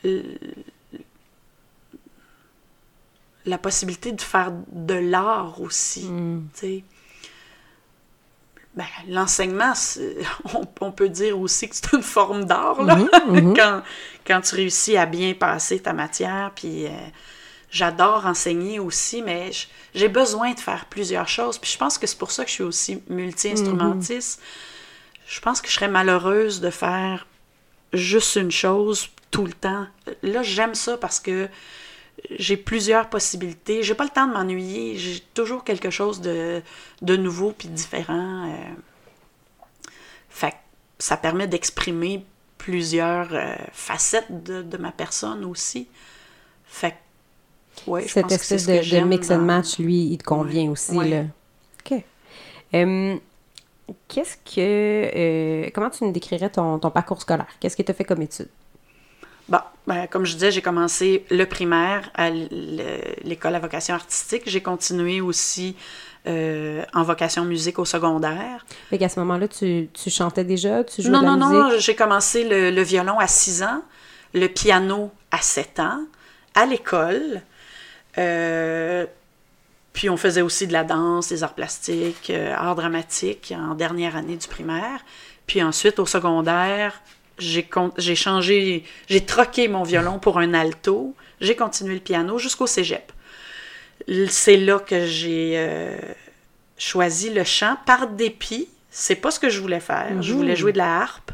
euh, 0.05 0.35
la 3.47 3.57
possibilité 3.57 4.11
de 4.11 4.21
faire 4.21 4.51
de 4.71 4.93
l'art 4.93 5.61
aussi, 5.61 6.05
Mm. 6.05 6.49
Ben, 8.75 8.85
l'enseignement, 9.07 9.73
on, 10.53 10.67
on 10.81 10.91
peut 10.91 11.09
dire 11.09 11.39
aussi 11.39 11.67
que 11.67 11.75
c'est 11.75 11.93
une 11.93 12.03
forme 12.03 12.45
d'art, 12.45 12.83
là, 12.83 12.95
quand, 13.55 13.81
quand 14.25 14.41
tu 14.41 14.55
réussis 14.55 14.97
à 14.97 15.07
bien 15.07 15.33
passer 15.33 15.79
ta 15.79 15.93
matière, 15.93 16.51
puis 16.53 16.85
euh, 16.85 16.91
j'adore 17.71 18.27
enseigner 18.27 18.79
aussi, 18.79 19.23
mais 19.23 19.49
j'ai 19.95 20.09
besoin 20.09 20.53
de 20.53 20.59
faire 20.59 20.85
plusieurs 20.85 21.27
choses, 21.27 21.57
puis 21.57 21.71
je 21.71 21.77
pense 21.77 21.97
que 21.97 22.05
c'est 22.05 22.19
pour 22.19 22.29
ça 22.29 22.43
que 22.43 22.49
je 22.49 22.55
suis 22.55 22.63
aussi 22.63 23.01
multi-instrumentiste. 23.09 24.39
Je 25.27 25.39
pense 25.39 25.59
que 25.59 25.69
je 25.69 25.73
serais 25.73 25.87
malheureuse 25.87 26.61
de 26.61 26.69
faire 26.69 27.25
juste 27.93 28.35
une 28.35 28.51
chose 28.51 29.09
tout 29.31 29.45
le 29.45 29.53
temps. 29.53 29.87
Là, 30.21 30.43
j'aime 30.43 30.75
ça 30.75 30.97
parce 30.97 31.19
que 31.19 31.49
j'ai 32.31 32.57
plusieurs 32.57 33.09
possibilités. 33.09 33.83
J'ai 33.83 33.93
pas 33.95 34.03
le 34.03 34.09
temps 34.09 34.27
de 34.27 34.33
m'ennuyer. 34.33 34.95
J'ai 34.97 35.19
toujours 35.33 35.63
quelque 35.63 35.89
chose 35.89 36.19
de, 36.21 36.61
de 37.01 37.15
nouveau 37.15 37.51
puis 37.51 37.67
différent. 37.67 38.49
euh. 38.51 38.55
Fait 40.29 40.53
ça 40.99 41.15
permet 41.17 41.47
d'exprimer 41.47 42.25
plusieurs 42.57 43.29
euh, 43.33 43.55
facettes 43.71 44.43
de, 44.43 44.61
de 44.63 44.77
ma 44.77 44.91
personne 44.91 45.45
aussi. 45.45 45.87
Fait 46.65 46.95
ouais, 47.85 48.03
je 48.03 48.13
Cette 48.13 48.23
pense 48.23 48.31
que 48.37 48.41
espèce 48.41 48.63
ce 48.63 48.67
que 48.67 48.95
de, 48.95 48.99
de 49.01 49.05
mix 49.05 49.29
and 49.31 49.37
dans- 49.37 49.43
match, 49.43 49.77
lui, 49.77 50.07
il 50.07 50.17
te 50.17 50.23
convient 50.23 50.63
Ouais, 50.63 50.69
aussi, 50.69 50.97
ouais. 50.97 51.09
là. 51.09 51.23
OK. 51.91 52.03
Qu'est-ce 54.09 54.35
que... 54.37 54.59
euh, 55.15 55.69
comment 55.73 55.89
tu 55.89 56.03
nous 56.03 56.11
décrirais 56.11 56.49
ton, 56.49 56.77
ton 56.79 56.89
parcours 56.91 57.21
scolaire? 57.21 57.47
Qu'est-ce 57.59 57.77
que 57.77 57.83
tu 57.83 57.91
as 57.91 57.93
fait 57.93 58.03
comme 58.03 58.21
étude? 58.21 58.49
Bon, 59.49 59.59
ben, 59.87 60.07
comme 60.07 60.25
je 60.25 60.33
disais, 60.33 60.51
j'ai 60.51 60.61
commencé 60.61 61.25
le 61.29 61.45
primaire 61.45 62.09
à 62.15 62.29
l'école 62.29 63.55
à 63.55 63.59
vocation 63.59 63.95
artistique. 63.95 64.43
J'ai 64.45 64.61
continué 64.61 65.21
aussi 65.21 65.75
euh, 66.27 66.83
en 66.93 67.03
vocation 67.03 67.45
musique 67.45 67.79
au 67.79 67.85
secondaire. 67.85 68.65
Fait 68.89 68.97
qu'à 68.97 69.07
ce 69.07 69.19
moment-là, 69.21 69.47
tu, 69.47 69.87
tu 69.93 70.09
chantais 70.09 70.43
déjà? 70.43 70.83
Tu 70.83 71.01
jouais 71.01 71.11
Non, 71.11 71.21
de 71.21 71.25
la 71.25 71.35
non, 71.37 71.47
musique? 71.49 71.73
non, 71.75 71.79
j'ai 71.79 71.95
commencé 71.95 72.43
le, 72.43 72.71
le 72.71 72.81
violon 72.81 73.17
à 73.19 73.27
6 73.27 73.63
ans, 73.63 73.81
le 74.33 74.47
piano 74.47 75.11
à 75.31 75.37
7 75.41 75.79
ans, 75.79 76.01
à 76.53 76.65
l'école. 76.65 77.41
Euh, 78.17 79.05
puis 79.93 80.09
on 80.09 80.17
faisait 80.17 80.41
aussi 80.41 80.67
de 80.67 80.73
la 80.73 80.83
danse, 80.83 81.29
des 81.29 81.43
arts 81.43 81.53
plastiques, 81.55 82.29
euh, 82.29 82.53
arts 82.53 82.75
dramatiques 82.75 83.53
en 83.57 83.75
dernière 83.75 84.15
année 84.17 84.35
du 84.35 84.47
primaire. 84.47 84.99
Puis 85.45 85.63
ensuite, 85.63 85.97
au 85.99 86.05
secondaire, 86.05 87.01
j'ai 87.39 88.15
changé, 88.15 88.83
j'ai 89.09 89.25
troqué 89.25 89.67
mon 89.67 89.83
violon 89.83 90.19
pour 90.19 90.39
un 90.39 90.53
alto. 90.53 91.15
J'ai 91.39 91.55
continué 91.55 91.93
le 91.93 91.99
piano 91.99 92.39
jusqu'au 92.39 92.67
cégep. 92.67 93.11
C'est 94.29 94.57
là 94.57 94.79
que 94.79 95.05
j'ai 95.05 95.53
euh, 95.55 95.97
choisi 96.77 97.29
le 97.29 97.43
chant 97.43 97.77
par 97.85 98.07
dépit. 98.07 98.69
C'est 98.89 99.15
pas 99.15 99.31
ce 99.31 99.39
que 99.39 99.49
je 99.49 99.59
voulais 99.59 99.79
faire. 99.79 100.07
Je 100.21 100.33
voulais 100.33 100.55
jouer 100.55 100.71
de 100.73 100.77
la 100.77 101.01
harpe. 101.01 101.31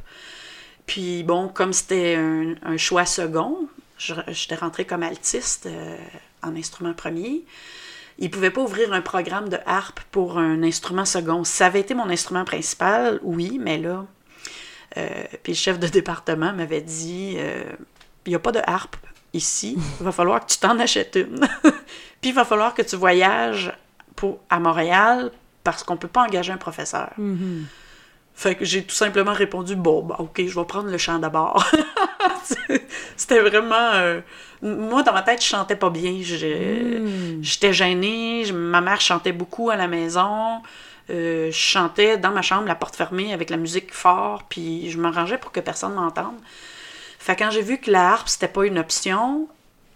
Puis 0.86 1.24
bon, 1.24 1.48
comme 1.48 1.72
c'était 1.72 2.16
un, 2.16 2.56
un 2.64 2.78
choix 2.78 3.06
second, 3.06 3.68
je- 3.98 4.14
j'étais 4.30 4.56
rentrée 4.56 4.86
comme 4.86 5.04
altiste 5.04 5.68
euh, 5.68 5.96
en 6.42 6.56
instrument 6.58 6.94
premier. 6.94 7.44
Ils 8.20 8.26
ne 8.26 8.30
pouvaient 8.30 8.52
pas 8.52 8.62
ouvrir 8.62 8.92
un 8.94 9.02
programme 9.02 9.48
de 9.50 9.58
harpe 9.66 10.02
pour 10.12 10.38
un 10.38 10.62
instrument 10.64 11.06
second. 11.06 11.44
Ça 11.46 11.68
avait 11.68 11.80
été 11.80 11.94
mon 11.94 12.10
instrument 12.10 12.44
principal, 12.46 13.20
oui, 13.24 13.58
mais 13.62 13.78
là, 13.78 14.06
puis 14.96 15.54
le 15.54 15.58
chef 15.58 15.80
de 15.80 15.88
département 15.88 16.54
m'avait 16.54 16.82
dit 16.82 17.36
euh, 17.38 17.64
il 18.26 18.30
n'y 18.30 18.36
a 18.36 18.40
pas 18.40 18.52
de 18.52 18.62
harpe 18.66 18.96
ici, 19.34 19.78
il 20.00 20.04
va 20.04 20.12
falloir 20.12 20.46
que 20.46 20.52
tu 20.52 20.58
t'en 20.60 20.78
achètes 20.80 21.16
une. 21.16 21.40
puis 22.22 22.30
il 22.30 22.34
va 22.34 22.46
falloir 22.46 22.74
que 22.74 22.82
tu 22.84 22.96
voyages 22.96 23.72
pour, 24.16 24.40
à 24.50 24.60
Montréal 24.60 25.32
parce 25.64 25.84
qu'on 25.84 25.98
peut 25.98 26.08
pas 26.08 26.24
engager 26.24 26.52
un 26.52 26.58
professeur. 26.58 27.12
Mhm. 27.18 27.66
Fait 28.36 28.56
que 28.56 28.66
j'ai 28.66 28.84
tout 28.84 28.96
simplement 28.96 29.34
répondu 29.34 29.76
bon, 29.76 30.04
bah, 30.04 30.16
ok, 30.20 30.42
je 30.46 30.60
vais 30.60 30.66
prendre 30.66 30.90
le 30.90 30.98
chant 30.98 31.20
d'abord. 31.20 31.64
C'était 33.16 33.40
vraiment. 33.40 33.92
euh, 33.94 34.22
moi, 34.62 35.04
dans 35.04 35.14
ma 35.14 35.22
tête, 35.22 35.42
je 35.42 35.48
chantais 35.48 35.76
pas 35.76 35.90
bien. 35.90 36.12
Mm. 36.12 37.42
J'étais 37.44 37.74
gênée. 37.74 38.52
Ma 38.52 38.82
mère 38.82 39.02
chantait 39.02 39.34
beaucoup 39.34 39.70
à 39.70 39.76
la 39.76 39.88
maison. 39.88 40.62
Euh, 41.10 41.52
je 41.52 41.58
chantais 41.58 42.18
dans 42.18 42.32
ma 42.32 42.42
chambre, 42.42 42.68
la 42.68 42.76
porte 42.76 42.96
fermée, 42.96 43.34
avec 43.34 43.50
la 43.50 43.58
musique 43.58 43.94
fort, 43.94 44.44
puis 44.44 44.90
je 44.90 44.98
m'arrangeais 44.98 45.38
pour 45.38 45.52
que 45.52 45.60
personne 45.60 45.94
m'entende. 45.94 46.36
Fait 47.20 47.36
quand 47.36 47.52
j'ai 47.52 47.62
vu 47.62 47.78
que 47.78 47.92
la 47.92 48.12
harpe, 48.12 48.30
c'était 48.30 48.48
pas 48.48 48.66
une 48.66 48.80
option, 48.80 49.48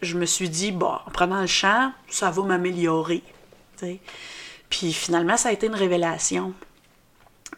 je 0.01 0.17
me 0.17 0.25
suis 0.25 0.49
dit, 0.49 0.71
bon, 0.71 0.93
en 1.05 1.11
prenant 1.11 1.41
le 1.41 1.47
chant, 1.47 1.91
ça 2.09 2.29
va 2.29 2.43
m'améliorer. 2.43 3.23
Puis 4.69 4.93
finalement, 4.93 5.37
ça 5.37 5.49
a 5.49 5.51
été 5.51 5.67
une 5.67 5.75
révélation. 5.75 6.53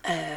Euh, 0.10 0.36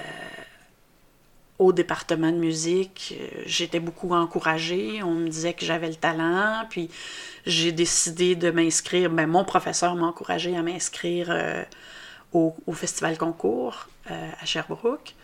au 1.59 1.73
département 1.73 2.33
de 2.33 2.39
musique, 2.39 3.15
euh, 3.19 3.43
j'étais 3.47 3.79
beaucoup 3.79 4.13
encouragée. 4.15 5.03
On 5.03 5.15
me 5.15 5.29
disait 5.29 5.55
que 5.55 5.65
j'avais 5.65 5.89
le 5.89 5.95
talent. 5.95 6.65
Puis 6.71 6.91
j'ai 7.47 7.73
décidé 7.73 8.35
de 8.37 8.51
m'inscrire. 8.51 9.11
Ben, 9.11 9.27
mon 9.27 9.45
professeur 9.45 9.95
m'a 9.95 10.07
encouragée 10.07 10.57
à 10.57 10.63
m'inscrire 10.63 11.31
au, 12.33 12.55
au 12.67 12.73
festival 12.73 13.19
concours 13.19 13.89
euh, 14.11 14.31
à 14.41 14.45
Sherbrooke. 14.45 15.15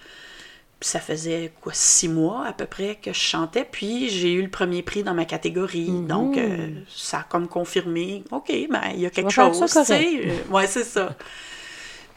Puis 0.81 0.91
ça 0.91 1.01
faisait 1.01 1.53
quoi, 1.61 1.73
six 1.75 2.09
mois 2.09 2.47
à 2.47 2.53
peu 2.53 2.67
près 2.67 2.97
que 3.03 3.13
je 3.13 3.19
chantais. 3.19 3.67
Puis 3.71 4.11
j'ai 4.11 4.33
eu 4.33 4.43
le 4.43 4.51
premier 4.51 4.83
prix 4.83 5.03
dans 5.03 5.15
ma 5.15 5.25
catégorie. 5.25 5.91
Donc 5.91 6.37
euh, 6.37 6.69
ça 6.89 7.19
a 7.19 7.23
comme 7.25 7.49
confirmé, 7.49 8.23
OK, 8.31 8.53
ben 8.71 8.83
il 8.95 9.01
y 9.01 9.07
a 9.07 9.11
quelque 9.11 9.31
chose. 9.31 9.59
ça. 9.67 9.83
Euh, 9.93 10.39
ouais, 10.51 10.69
c'est 10.69 10.85
ça. 10.85 11.17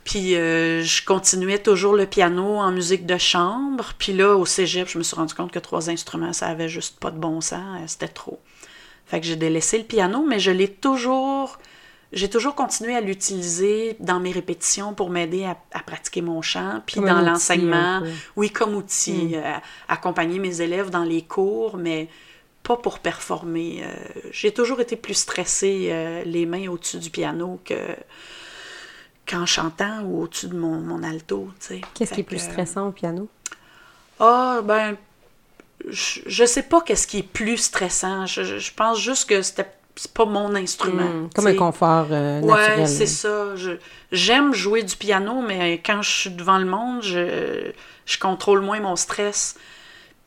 Puis 0.04 0.36
euh, 0.36 0.84
je 0.84 1.04
continuais 1.04 1.58
toujours 1.58 1.96
le 1.96 2.06
piano 2.06 2.58
en 2.58 2.72
musique 2.72 3.08
de 3.08 3.18
chambre. 3.18 3.94
Puis 3.98 4.14
là, 4.14 4.36
au 4.36 4.46
cégep, 4.46 4.88
je 4.88 5.00
me 5.00 5.04
suis 5.04 5.16
rendu 5.16 5.34
compte 5.34 5.52
que 5.52 5.60
trois 5.60 5.90
instruments, 5.90 6.34
ça 6.34 6.48
avait 6.48 6.70
juste 6.70 7.00
pas 7.00 7.10
de 7.10 7.18
bon 7.18 7.42
sens. 7.42 7.80
C'était 7.88 8.08
trop. 8.08 8.40
Fait 9.08 9.20
que 9.20 9.26
j'ai 9.26 9.36
délaissé 9.38 9.80
le 9.80 9.86
piano, 9.86 10.24
mais 10.28 10.40
je 10.40 10.52
l'ai 10.52 10.68
toujours... 10.68 11.58
J'ai 12.14 12.30
toujours 12.30 12.56
continué 12.56 12.96
à 12.96 13.02
l'utiliser 13.02 13.96
dans 14.02 14.20
mes 14.20 14.32
répétitions 14.32 14.94
pour 14.94 15.10
m'aider 15.10 15.46
à, 15.46 15.58
à 15.74 15.80
pratiquer 15.80 16.22
mon 16.22 16.42
chant. 16.42 16.82
Puis 16.86 16.96
Comme 16.96 17.06
dans 17.06 17.22
l'enseignement, 17.22 18.02
oui, 18.36 18.50
comme 18.52 18.76
outil. 18.76 19.36
euh, 19.36 19.54
accompagner 19.88 20.40
mes 20.40 20.62
élèves 20.62 20.90
dans 20.90 21.04
les 21.06 21.22
cours, 21.22 21.78
mais 21.78 22.10
pas 22.64 22.76
pour 22.78 23.00
performer. 23.00 23.84
Euh, 23.84 23.88
j'ai 24.32 24.54
toujours 24.54 24.82
été 24.82 24.96
plus 24.98 25.14
stressée 25.16 25.88
euh, 25.92 26.24
les 26.26 26.46
mains 26.46 26.68
au-dessus 26.68 26.98
du 27.00 27.10
piano 27.10 27.60
que 27.66 27.76
qu'en 29.26 29.46
chantant 29.46 30.02
ou 30.04 30.24
au-dessus 30.24 30.48
de 30.48 30.58
mon, 30.58 30.80
mon 30.82 31.04
alto, 31.04 31.50
tu 31.60 31.68
sais. 31.68 31.82
Qu'est-ce 31.94 32.14
qui 32.14 32.22
est 32.22 32.24
plus 32.24 32.40
stressant 32.40 32.88
au 32.88 32.92
piano? 32.92 33.30
Ah, 34.20 34.62
ben, 34.64 34.98
je, 35.90 36.22
je 36.26 36.46
sais 36.46 36.64
pas 36.64 36.82
qu'est-ce 36.82 37.08
qui 37.08 37.20
est 37.20 37.24
plus 37.24 37.58
stressant. 37.58 38.26
Je, 38.26 38.44
je- 38.44 38.60
je 38.60 38.74
pense 38.74 39.00
juste 39.00 39.30
que 39.30 39.42
c'était 39.42 39.68
c'est 39.96 40.14
pas 40.14 40.26
mon 40.26 40.56
instrument. 40.56 41.04
Mm, 41.10 41.30
Comme 41.36 41.48
un 41.48 41.56
confort 41.56 42.08
euh, 42.12 42.40
naturel. 42.42 42.80
Ouais, 42.80 42.86
c'est 42.88 43.06
ça. 43.08 43.56
Je- 43.56 43.78
J'aime 44.12 44.54
jouer 44.54 44.84
du 44.84 44.96
piano, 44.96 45.42
mais 45.42 45.82
quand 45.86 46.02
je 46.02 46.10
suis 46.10 46.30
devant 46.32 46.58
le 46.58 46.66
monde, 46.66 47.02
je, 47.04 47.72
je 48.06 48.18
contrôle 48.20 48.62
moins 48.62 48.80
mon 48.80 48.96
stress. 48.96 49.56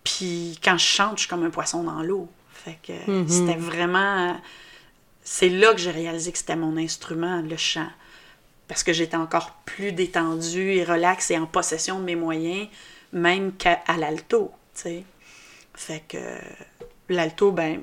Puis 0.04 0.58
quand 0.62 0.76
je 0.78 0.84
chante, 0.84 1.16
je 1.16 1.20
suis 1.20 1.28
comme 1.28 1.44
un 1.44 1.50
poisson 1.50 1.82
dans 1.82 2.02
l'eau. 2.02 2.28
Fait 2.52 2.78
que 2.82 3.10
Mhm. 3.10 3.28
c'était 3.28 3.56
vraiment. 3.58 4.36
C'est 5.22 5.48
là 5.48 5.72
que 5.72 5.78
j'ai 5.80 5.90
réalisé 5.90 6.32
que 6.32 6.38
c'était 6.38 6.56
mon 6.56 6.76
instrument, 6.76 7.40
le 7.42 7.56
chant. 7.56 7.88
Parce 8.68 8.82
que 8.82 8.92
j'étais 8.92 9.16
encore 9.16 9.52
plus 9.64 9.92
détendue 9.92 10.72
et 10.72 10.84
relaxe 10.84 11.30
et 11.30 11.38
en 11.38 11.46
possession 11.46 11.98
de 11.98 12.04
mes 12.04 12.16
moyens, 12.16 12.68
même 13.12 13.52
qu'à 13.52 13.80
à 13.86 13.96
l'alto, 13.96 14.50
tu 14.74 14.82
sais. 14.82 15.04
Fait 15.74 16.02
que 16.08 16.18
l'alto, 17.08 17.50
ben, 17.52 17.82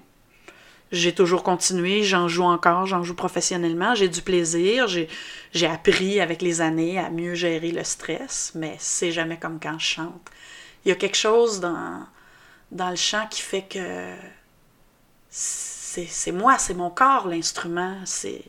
j'ai 0.91 1.13
toujours 1.13 1.43
continué, 1.43 2.03
j'en 2.03 2.27
joue 2.27 2.43
encore, 2.43 2.85
j'en 2.85 3.03
joue 3.03 3.15
professionnellement, 3.15 3.95
j'ai 3.95 4.09
du 4.09 4.21
plaisir, 4.21 4.87
j'ai, 4.87 5.07
j'ai 5.53 5.67
appris 5.67 6.19
avec 6.19 6.41
les 6.41 6.59
années 6.59 6.99
à 6.99 7.09
mieux 7.09 7.33
gérer 7.33 7.71
le 7.71 7.83
stress, 7.83 8.51
mais 8.55 8.75
c'est 8.77 9.11
jamais 9.11 9.37
comme 9.37 9.59
quand 9.61 9.79
je 9.79 9.85
chante. 9.85 10.29
Il 10.83 10.89
y 10.89 10.91
a 10.91 10.95
quelque 10.95 11.17
chose 11.17 11.59
dans, 11.59 12.05
dans 12.71 12.89
le 12.89 12.95
chant 12.95 13.25
qui 13.29 13.41
fait 13.41 13.65
que 13.69 14.13
c'est, 15.29 16.31
moi, 16.31 16.57
c'est 16.57 16.73
mon 16.73 16.89
corps 16.89 17.27
l'instrument, 17.27 17.97
c'est... 18.05 18.43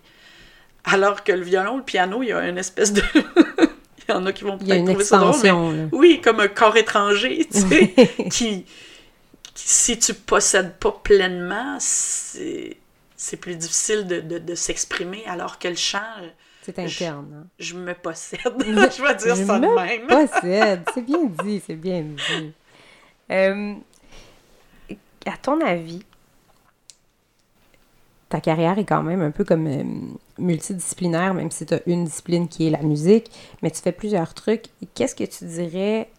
Alors 0.85 1.23
que 1.23 1.31
le 1.31 1.43
violon, 1.43 1.77
le 1.77 1.85
piano, 1.85 2.25
il 2.25 2.31
y 2.31 2.33
a 2.33 2.49
une 2.49 2.59
espèce 2.59 2.93
de... 2.93 3.03
il 3.15 4.05
y 4.09 4.13
en 4.13 4.27
a 4.27 4.33
qui 4.33 4.43
vont 4.43 4.59
peut-être 4.59 4.85
trouver 4.85 5.05
ça 5.05 5.19
drôle, 5.19 5.41
mais 5.43 5.89
oui, 5.93 6.21
comme 6.23 6.41
un 6.41 6.49
corps 6.49 6.77
étranger, 6.77 7.47
tu 7.53 7.61
sais, 7.61 7.95
qui, 8.33 8.65
si 9.55 9.99
tu 9.99 10.15
possèdes 10.15 10.77
pas 10.79 10.93
pleinement, 10.93 11.77
c'est, 11.81 12.77
plus 13.41 13.57
difficile 13.57 14.07
de, 14.07 14.21
de, 14.21 14.39
de 14.39 14.55
s'exprimer, 14.55 15.25
alors 15.27 15.59
que 15.59 15.69
le 15.69 15.77
chant, 15.77 16.01
C'est 16.63 16.79
interne. 16.79 17.43
hein. 17.45 17.47
je 17.59 17.75
me 17.77 17.95
possède. 17.95 18.41
je 18.59 19.03
vais 19.07 19.15
dire 19.17 19.37
Je 19.37 19.45
ça 19.45 19.59
de 19.59 19.67
me 19.67 19.75
même. 19.75 20.07
possède. 20.29 20.83
C'est 20.95 21.03
bien 21.03 21.25
dit, 21.45 21.63
c'est 21.67 21.77
bien 21.77 22.03
dit. 22.03 22.53
Euh, 23.31 23.75
à 25.27 25.37
ton 25.37 25.61
avis, 25.61 26.03
ta 28.29 28.41
carrière 28.41 28.79
est 28.79 28.85
quand 28.85 29.03
même 29.03 29.21
un 29.23 29.31
peu 29.31 29.45
comme 29.45 29.67
euh, 29.67 29.85
multidisciplinaire, 30.39 31.35
même 31.35 31.51
si 31.51 31.67
tu 31.67 31.75
as 31.75 31.81
une 31.87 32.05
discipline 32.07 32.49
qui 32.49 32.67
est 32.67 32.71
la 32.71 32.83
musique, 32.83 33.31
mais 33.63 33.71
tu 33.71 33.81
fais 33.83 33.93
plusieurs 33.93 34.33
trucs. 34.35 34.67
Qu'est-ce 34.95 35.15
que 35.15 35.25
tu 35.25 35.45
dirais 35.45 36.11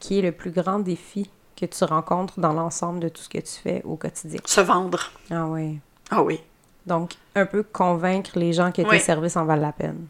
qui 0.00 0.18
est 0.18 0.22
le 0.22 0.32
plus 0.32 0.50
grand 0.50 0.80
défi 0.80 1.30
que 1.66 1.74
tu 1.76 1.84
rencontres 1.84 2.38
dans 2.40 2.52
l'ensemble 2.52 3.00
de 3.00 3.08
tout 3.08 3.22
ce 3.22 3.28
que 3.28 3.38
tu 3.38 3.52
fais 3.62 3.82
au 3.84 3.96
quotidien? 3.96 4.40
Se 4.44 4.60
vendre. 4.60 5.10
Ah 5.30 5.46
ouais. 5.46 5.74
Ah 6.10 6.22
oui. 6.22 6.40
Donc, 6.86 7.12
un 7.34 7.46
peu 7.46 7.62
convaincre 7.62 8.38
les 8.38 8.52
gens 8.52 8.70
que 8.72 8.82
tes 8.82 8.88
Oui. 8.88 9.00
services 9.00 9.36
en 9.36 9.44
valent 9.44 9.62
la 9.62 9.72
peine. 9.72 10.06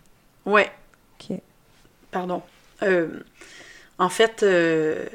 Ouais. 0.46 0.70
OK. 1.20 1.38
Pardon. 2.10 2.42
Euh, 2.82 3.20
en 3.98 4.08
fait, 4.08 4.42
euh, 4.42 5.06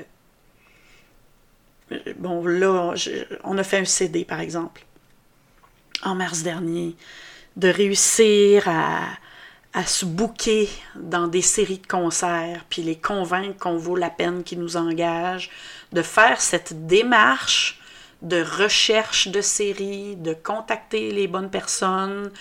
bon, 2.17 2.45
là, 2.45 2.93
je- 2.95 3.25
on 3.43 3.57
a 3.57 3.63
fait 3.63 3.77
un 3.79 3.85
CD, 3.85 4.25
par 4.25 4.39
exemple, 4.39 4.85
en 6.03 6.15
mars 6.15 6.43
dernier, 6.43 6.95
de 7.55 7.69
réussir 7.69 8.67
à, 8.67 8.99
à 9.77 9.85
se 9.85 10.05
bouquer 10.05 10.67
dans 10.95 11.27
des 11.27 11.43
séries 11.43 11.77
de 11.77 11.85
concerts, 11.85 12.65
puis 12.67 12.81
les 12.81 12.95
convaincre 12.97 13.59
qu'on 13.59 13.77
vaut 13.77 13.95
la 13.95 14.09
peine 14.09 14.43
qu'ils 14.43 14.59
nous 14.59 14.75
engagent, 14.75 15.51
de 15.93 16.01
faire 16.01 16.41
cette 16.41 16.87
démarche 16.87 17.79
de 18.23 18.41
recherche 18.41 19.27
de 19.27 19.39
séries, 19.39 20.15
de 20.15 20.33
contacter 20.33 21.11
les 21.11 21.27
bonnes 21.27 21.51
personnes, 21.51 22.31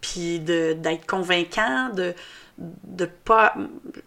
puis 0.00 0.40
de- 0.40 0.72
d'être 0.72 1.06
convaincant, 1.06 1.90
de 1.94 2.12
de 2.58 3.06
pas 3.06 3.54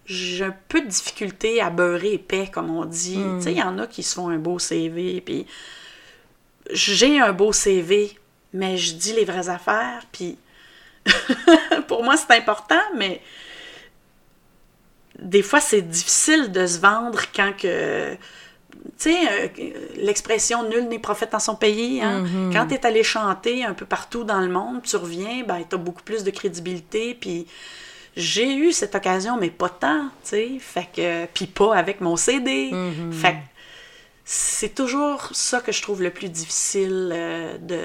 j'ai 0.06 0.44
un 0.44 0.56
peu 0.68 0.82
de 0.82 0.88
difficulté 0.88 1.60
à 1.62 1.72
beurrer 1.72 2.13
épais 2.13 2.52
comme 2.54 2.70
on 2.70 2.86
dit. 2.86 3.18
Tu 3.38 3.44
sais 3.46 3.52
il 3.54 3.58
y 3.58 3.63
en 3.63 3.80
a 3.80 3.88
qui 3.88 4.04
se 4.04 4.13
font 4.13 4.28
un 4.30 4.38
beau 4.38 4.60
CV 4.60 5.22
puis 5.22 5.48
j'ai 6.72 7.20
un 7.20 7.32
beau 7.34 7.52
CV 7.52 8.18
mais 8.54 8.78
je 8.78 8.94
dis 8.94 9.13
les 9.13 9.25
vraies 9.25 9.50
affaires 9.50 10.04
puis 10.12 10.38
pour 11.88 12.03
moi 12.03 12.15
c'est 12.17 12.36
important 12.36 12.81
mais 12.95 13.22
des 15.19 15.41
fois 15.41 15.60
c'est 15.60 15.81
difficile 15.81 16.51
de 16.51 16.65
se 16.65 16.79
vendre 16.79 17.22
quand 17.36 17.53
que 17.57 18.17
tu 18.98 19.12
sais, 19.12 19.17
euh, 19.31 19.48
l'expression 19.95 20.67
nul 20.67 20.88
n'est 20.89 21.00
prophète 21.00 21.31
dans 21.31 21.39
son 21.39 21.55
pays. 21.55 22.01
Hein? 22.01 22.25
Quand 22.51 22.67
tu 22.67 22.74
es 22.74 22.86
allé 22.86 23.03
chanter 23.03 23.63
un 23.63 23.74
peu 23.74 23.86
partout 23.86 24.24
dans 24.24 24.41
le 24.41 24.50
monde, 24.50 24.81
tu 24.83 24.98
reviens, 24.98 25.43
ben, 25.48 25.63
tu 25.67 25.75
as 25.75 25.77
beaucoup 25.77 26.03
plus 26.03 26.24
de 26.24 26.31
crédibilité. 26.31 27.13
Puis 27.13 27.48
j'ai 28.17 28.55
eu 28.55 28.72
cette 28.72 28.95
occasion, 28.95 29.38
mais 29.38 29.50
pas 29.50 29.69
tant, 29.69 30.05
tu 30.24 30.29
sais. 30.29 30.51
Fait 30.60 30.88
que, 30.93 31.25
puis 31.27 31.48
pas 31.48 31.75
avec 31.75 32.01
mon 32.01 32.15
CD. 32.17 32.72
Fait 33.12 33.33
que 33.33 33.38
c'est 34.25 34.75
toujours 34.75 35.29
ça 35.31 35.60
que 35.60 35.72
je 35.72 35.81
trouve 35.81 36.01
le 36.01 36.10
plus 36.10 36.29
difficile 36.29 37.12
euh, 37.13 37.57
de 37.57 37.79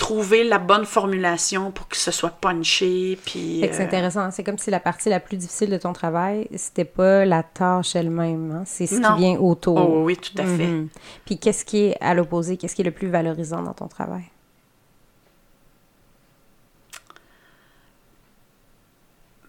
trouver 0.00 0.44
la 0.44 0.58
bonne 0.58 0.86
formulation 0.86 1.70
pour 1.70 1.86
que 1.86 1.96
ce 1.96 2.10
soit 2.10 2.30
punché. 2.30 3.18
Puis, 3.24 3.60
c'est 3.70 3.80
euh, 3.80 3.84
intéressant. 3.84 4.30
C'est 4.32 4.42
comme 4.42 4.56
si 4.58 4.70
la 4.70 4.80
partie 4.80 5.10
la 5.10 5.20
plus 5.20 5.36
difficile 5.36 5.68
de 5.70 5.76
ton 5.76 5.92
travail, 5.92 6.48
c'était 6.56 6.86
pas 6.86 7.24
la 7.26 7.42
tâche 7.44 7.94
elle-même. 7.94 8.50
hein. 8.50 8.62
C'est 8.66 8.86
ce 8.86 8.94
Non. 8.96 9.14
qui 9.14 9.20
vient 9.20 9.38
autour. 9.38 9.76
Oh 9.76 10.02
oui, 10.04 10.16
tout 10.16 10.32
à 10.38 10.44
fait. 10.46 10.66
Mhm. 10.66 10.88
Puis 11.26 11.38
qu'est-ce 11.38 11.64
qui 11.64 11.84
est 11.84 11.96
à 12.00 12.14
l'opposé? 12.14 12.56
Qu'est-ce 12.56 12.74
qui 12.74 12.80
est 12.80 12.84
le 12.84 12.90
plus 12.90 13.08
valorisant 13.08 13.62
dans 13.62 13.74
ton 13.74 13.88
travail? 13.88 14.24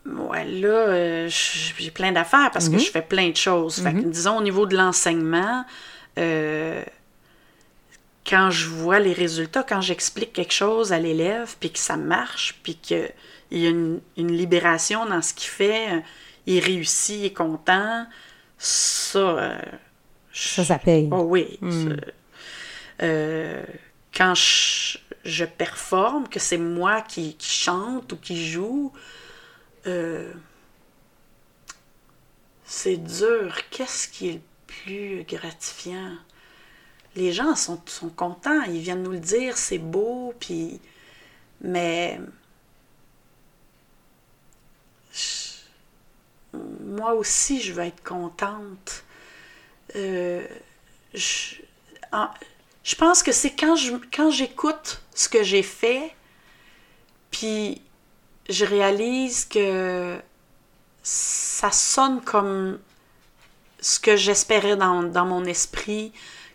Ouais, 0.05 0.45
là, 0.45 0.67
euh, 0.67 1.27
j'ai 1.29 1.91
plein 1.91 2.11
d'affaires 2.11 2.49
parce 2.51 2.69
que 2.69 2.77
je 2.77 2.89
fais 2.89 3.03
plein 3.03 3.29
de 3.29 3.35
choses. 3.37 3.75
Fait 3.81 3.93
que, 3.93 3.99
disons, 3.99 4.37
au 4.37 4.41
niveau 4.41 4.65
de 4.65 4.75
l'enseignement, 4.75 5.63
euh, 6.17 6.83
quand 8.25 8.51
je 8.51 8.67
vois 8.67 8.99
les 8.99 9.13
résultats, 9.13 9.63
quand 9.63 9.81
j'explique 9.81 10.33
quelque 10.33 10.53
chose 10.53 10.93
à 10.93 10.99
l'élève, 10.99 11.55
puis 11.59 11.71
que 11.71 11.79
ça 11.79 11.97
marche, 11.97 12.59
puis 12.63 12.75
qu'il 12.75 13.11
y 13.51 13.65
a 13.65 13.69
une, 13.69 13.99
une, 14.17 14.31
libération 14.31 15.05
dans 15.05 15.21
ce 15.21 15.33
qu'il 15.33 15.49
fait, 15.49 16.03
il 16.45 16.59
réussit, 16.59 17.17
il 17.17 17.25
est 17.25 17.33
content, 17.33 18.05
ça... 18.57 19.19
Euh, 19.19 19.61
ça, 20.33 20.63
ça 20.63 20.79
paye. 20.79 21.09
Oh 21.11 21.23
oui. 21.23 21.57
Mm. 21.61 21.93
Euh, 23.03 23.65
quand 24.15 24.35
je, 24.35 24.97
je, 25.25 25.45
performe, 25.45 26.27
que 26.29 26.39
c'est 26.39 26.57
moi 26.57 27.01
qui, 27.01 27.35
qui, 27.35 27.49
chante 27.49 28.13
ou 28.13 28.17
qui 28.17 28.49
joue, 28.49 28.93
euh, 29.87 30.31
c'est 32.63 32.97
dur. 32.97 33.57
Qu'est-ce 33.71 34.07
qui 34.07 34.29
est 34.29 34.33
le 34.33 34.41
plus 34.67 35.23
gratifiant? 35.23 36.15
Les 37.15 37.33
gens 37.33 37.55
sont, 37.55 37.81
contents, 38.15 38.61
ils 38.63 38.79
viennent 38.79 39.03
nous 39.03 39.11
le 39.11 39.19
dire, 39.19 39.57
c'est 39.57 39.77
beau, 39.77 40.33
puis. 40.39 40.79
Mais. 41.61 42.19
moi 46.53 47.13
aussi, 47.13 47.61
je 47.61 47.73
veux 47.73 47.83
être 47.83 48.03
contente. 48.03 49.03
Euh, 49.95 50.45
je, 51.13 51.55
pense 52.97 53.23
que 53.23 53.31
c'est 53.31 53.55
quand 53.55 54.31
j'écoute 54.31 55.01
ce 55.13 55.29
que 55.29 55.43
j'ai 55.43 55.63
fait, 55.63 56.13
puis 57.31 57.81
je 58.49 58.65
réalise 58.65 59.45
que 59.45 60.19
ça 61.03 61.71
sonne 61.71 62.21
comme 62.21 62.79
ce 63.79 63.99
que 63.99 64.15
j'espérais 64.15 64.75
dans, 64.75 65.25
mon 65.25 65.45
esprit, 65.45 66.11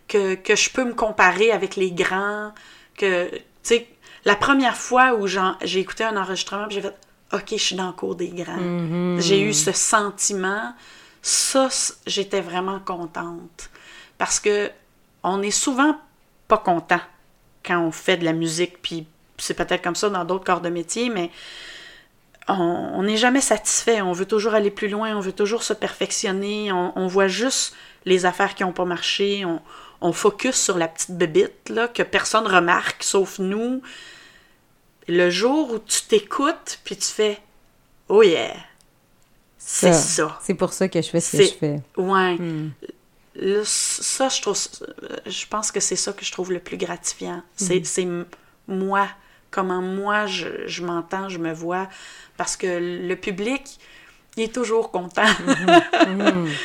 que, 0.07 0.35
que, 0.35 0.55
je 0.55 0.69
peux 0.69 0.83
me 0.83 0.93
comparer 0.93 1.51
avec 1.51 1.75
les 1.75 1.91
grands, 1.91 2.53
que, 2.95 3.29
tu 3.29 3.41
sais, 3.63 3.87
la 4.25 4.35
première 4.35 4.75
fois 4.75 5.13
où 5.15 5.27
j'ai 5.27 5.79
écouté 5.79 6.03
un 6.03 6.17
enregistrement, 6.17 6.67
j'ai 6.69 6.81
fait 6.81 6.95
OK, 7.33 7.47
je 7.51 7.55
suis 7.55 7.75
dans 7.75 7.87
le 7.87 7.93
cours 7.93 8.15
des 8.15 8.29
grands. 8.29 8.57
Mm-hmm. 8.57 9.21
J'ai 9.21 9.41
eu 9.41 9.53
ce 9.53 9.71
sentiment. 9.71 10.73
Ça, 11.21 11.67
j'étais 12.05 12.41
vraiment 12.41 12.79
contente. 12.79 13.69
Parce 14.17 14.39
que 14.39 14.71
on 15.23 15.41
est 15.41 15.51
souvent 15.51 15.99
pas 16.47 16.57
content 16.57 17.01
quand 17.65 17.79
on 17.81 17.91
fait 17.91 18.17
de 18.17 18.23
la 18.23 18.33
musique, 18.33 18.81
puis 18.81 19.07
c'est 19.37 19.53
peut-être 19.53 19.83
comme 19.83 19.95
ça 19.95 20.09
dans 20.09 20.23
d'autres 20.23 20.45
corps 20.45 20.61
de 20.61 20.69
métier, 20.69 21.09
mais 21.09 21.29
on 22.47 23.03
n'est 23.03 23.17
jamais 23.17 23.41
satisfait. 23.41 24.01
On 24.01 24.13
veut 24.13 24.25
toujours 24.25 24.53
aller 24.53 24.71
plus 24.71 24.87
loin, 24.87 25.15
on 25.17 25.19
veut 25.19 25.33
toujours 25.33 25.63
se 25.63 25.73
perfectionner, 25.73 26.71
on, 26.71 27.07
voit 27.07 27.27
juste 27.27 27.75
les 28.05 28.25
affaires 28.25 28.55
qui 28.55 28.63
n'ont 28.63 28.71
pas 28.71 28.85
marché, 28.85 29.43
on, 29.43 29.61
on, 30.01 30.13
focus 30.13 30.55
sur 30.55 30.77
la 30.77 30.87
petite 30.87 31.11
bébite 31.11 31.69
là, 31.69 31.87
que 31.87 32.03
personne 32.03 32.47
remarque 32.47 33.03
sauf 33.03 33.39
nous. 33.39 33.81
Le 35.07 35.29
jour 35.29 35.71
où 35.71 35.79
tu 35.79 36.01
t'écoutes, 36.03 36.79
puis 36.83 36.97
tu 36.97 37.07
fais 37.07 37.39
Oh 38.09 38.23
yeah! 38.23 38.55
C'est 39.57 39.93
ça. 39.93 40.39
C'est 40.41 40.53
pour 40.53 40.71
ça 40.71 40.87
que 40.87 41.01
je 41.01 41.09
fais 41.09 41.19
ce 41.19 41.37
que 41.37 41.43
je 41.43 41.53
fais. 41.53 41.81
Ouais. 41.97 42.35
Hmm 42.35 42.71
ça, 43.63 44.29
je 44.29 44.41
trouve, 44.41 44.57
je 45.25 45.45
pense 45.47 45.71
que 45.71 45.79
c'est 45.79 45.95
ça 45.95 46.13
que 46.13 46.25
je 46.25 46.31
trouve 46.31 46.51
le 46.51 46.59
plus 46.59 46.77
gratifiant. 46.77 47.43
C'est 47.55 48.05
mhm. 48.05 48.25
moi, 48.67 49.07
comment 49.51 49.81
moi 49.81 50.25
je, 50.25 50.47
je 50.65 50.83
m'entends, 50.83 51.29
je 51.29 51.37
me 51.37 51.53
vois, 51.53 51.87
parce 52.37 52.57
que 52.57 53.07
le 53.07 53.15
public, 53.15 53.79
il 54.35 54.43
est 54.43 54.53
toujours 54.53 54.91
content. 54.91 55.27
Mhm. 56.07 56.49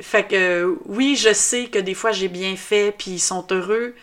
Fait 0.00 0.26
que 0.26 0.78
oui, 0.86 1.16
je 1.16 1.32
sais 1.32 1.66
que 1.66 1.78
des 1.78 1.94
fois 1.94 2.12
j'ai 2.12 2.28
bien 2.28 2.56
fait, 2.56 2.94
puis 2.96 3.12
ils 3.12 3.20
sont 3.20 3.46
heureux, 3.50 3.94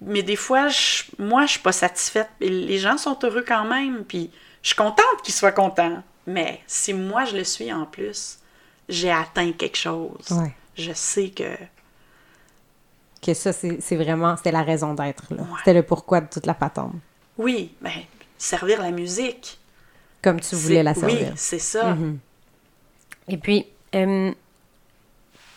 mais 0.00 0.22
des 0.22 0.36
fois, 0.36 0.68
je, 0.68 1.02
moi, 1.18 1.44
je 1.44 1.52
suis 1.52 1.60
pas 1.60 1.72
satisfaite. 1.72 2.28
Les 2.40 2.78
gens 2.78 2.96
sont 2.96 3.18
heureux 3.22 3.44
quand 3.46 3.64
même, 3.64 4.04
puis 4.04 4.30
je 4.62 4.68
suis 4.68 4.76
contente 4.76 5.22
qu'ils 5.22 5.34
soient 5.34 5.52
contents. 5.52 6.02
Mais 6.26 6.60
si 6.66 6.94
moi 6.94 7.24
je 7.24 7.36
le 7.36 7.44
suis 7.44 7.72
en 7.72 7.86
plus, 7.86 8.38
j'ai 8.88 9.10
atteint 9.10 9.52
quelque 9.52 9.76
chose. 9.76 10.30
Ouais 10.30 10.54
je 10.80 10.92
sais 10.92 11.28
que. 11.30 11.56
Que 13.22 13.34
ça, 13.34 13.52
c'est 13.52 13.96
vraiment. 13.96 14.36
C'était 14.36 14.52
la 14.52 14.62
raison 14.62 14.94
d'être, 14.94 15.32
là. 15.34 15.42
C'était 15.58 15.74
le 15.74 15.82
pourquoi 15.82 16.22
de 16.22 16.28
toute 16.28 16.46
la 16.46 16.54
patente. 16.54 16.94
Oui, 17.36 17.74
mais 17.82 17.90
ben, 17.90 18.02
servir 18.38 18.80
la 18.80 18.90
musique. 18.90 19.58
Comme 20.22 20.40
tu 20.40 20.54
voulais 20.54 20.82
la 20.82 20.94
servir. 20.94 21.28
Oui, 21.28 21.32
c'est 21.36 21.58
ça. 21.58 21.94
Mm-hmm. 21.94 22.16
Et 23.28 23.36
puis, 23.36 23.66
euh, 23.94 24.32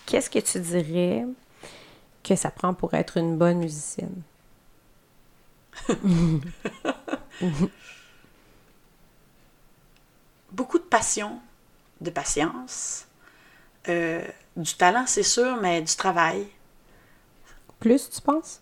qu'est-ce 0.06 0.30
que 0.30 0.40
tu 0.40 0.60
dirais 0.60 1.26
que 2.24 2.36
ça 2.36 2.52
prend 2.52 2.74
pour 2.74 2.94
être 2.94 3.18
une 3.18 3.38
bonne 3.38 3.60
musicienne? 3.60 4.22
Beaucoup 10.52 10.78
de 10.78 10.84
passion, 10.84 11.40
de 12.02 12.10
patience, 12.12 13.08
euh, 13.90 14.24
du 14.56 14.74
talent, 14.76 15.06
c'est 15.08 15.24
sûr, 15.24 15.58
mais 15.58 15.82
du 15.82 15.96
travail. 15.96 16.48
Plus, 17.80 18.10
tu 18.10 18.22
penses? 18.22 18.62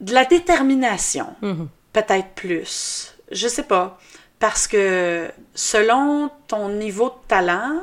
De 0.00 0.12
la 0.12 0.24
détermination, 0.24 1.34
mm-hmm. 1.42 1.68
peut-être 1.92 2.34
plus. 2.34 3.14
Je 3.30 3.48
sais 3.48 3.62
pas. 3.62 3.98
Parce 4.38 4.68
que 4.68 5.30
selon 5.54 6.30
ton 6.46 6.68
niveau 6.68 7.08
de 7.08 7.26
talent, 7.26 7.80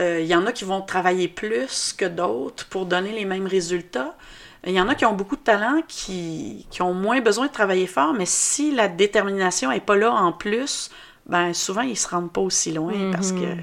euh, 0.00 0.20
il 0.20 0.26
y 0.26 0.34
en 0.34 0.46
a 0.46 0.52
qui 0.52 0.64
vont 0.64 0.80
travailler 0.80 1.28
plus 1.28 1.92
que 1.92 2.04
d'autres 2.04 2.66
pour 2.68 2.86
donner 2.86 3.12
les 3.12 3.24
mêmes 3.24 3.46
résultats. 3.46 4.14
Il 4.66 4.72
y 4.72 4.80
en 4.80 4.88
a 4.88 4.94
qui 4.94 5.04
ont 5.04 5.12
beaucoup 5.14 5.36
de 5.36 5.42
talent, 5.42 5.82
qui, 5.86 6.66
qui 6.70 6.82
ont 6.82 6.94
moins 6.94 7.20
besoin 7.20 7.46
de 7.46 7.52
travailler 7.52 7.86
fort, 7.86 8.12
mais 8.12 8.26
si 8.26 8.72
la 8.72 8.88
détermination 8.88 9.70
n'est 9.70 9.80
pas 9.80 9.96
là 9.96 10.12
en 10.12 10.32
plus, 10.32 10.90
ben 11.26 11.52
souvent, 11.52 11.82
ils 11.82 11.96
se 11.96 12.08
rendent 12.08 12.32
pas 12.32 12.40
aussi 12.40 12.72
loin 12.72 13.10
parce 13.12 13.32
que. 13.32 13.54
Mhm. 13.54 13.62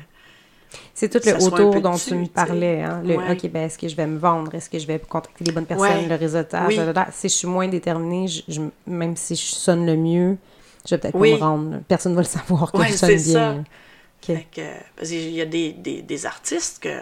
C'est 0.94 1.10
tout 1.10 1.20
le 1.26 1.44
autour 1.44 1.82
dont 1.82 1.96
tu 1.98 2.16
me 2.16 2.28
parlais. 2.28 2.82
Hein? 2.82 3.02
Le, 3.04 3.16
OK, 3.16 3.50
ben, 3.50 3.64
est-ce 3.64 3.78
que 3.78 3.88
je 3.88 3.96
vais 3.96 4.08
me 4.08 4.18
vendre? 4.18 4.54
Est-ce 4.56 4.70
que 4.70 4.80
je 4.80 4.88
vais 4.88 5.00
contacter 5.00 5.44
les 5.44 5.52
bonnes 5.52 5.66
personnes? 5.66 6.08
Le 6.08 6.16
réseautage? 6.16 6.74
Si 7.12 7.30
je 7.30 7.34
suis 7.34 7.48
moins 7.48 7.68
déterminée, 7.68 8.28
je, 8.28 8.62
même 8.86 9.16
si 9.16 9.36
je 9.36 9.56
sonne 9.56 9.86
le 9.86 9.96
mieux, 9.96 10.38
je 10.86 10.96
vais 10.96 11.00
peut-être 11.00 11.14
pas 11.14 11.20
me 11.20 11.36
rendre. 11.36 11.80
Personne 11.88 12.14
ne 12.14 12.18
va 12.18 12.22
le 12.22 12.28
savoir 12.28 12.72
que 12.72 12.84
je 12.84 12.94
sonne 12.94 13.10
bien. 13.10 13.64
Ça. 14.22 15.16
y 15.16 15.42
a 15.42 15.46
des, 15.46 15.74
des, 15.74 16.02
des 16.02 16.26
artistes 16.26 16.82
que 16.84 17.00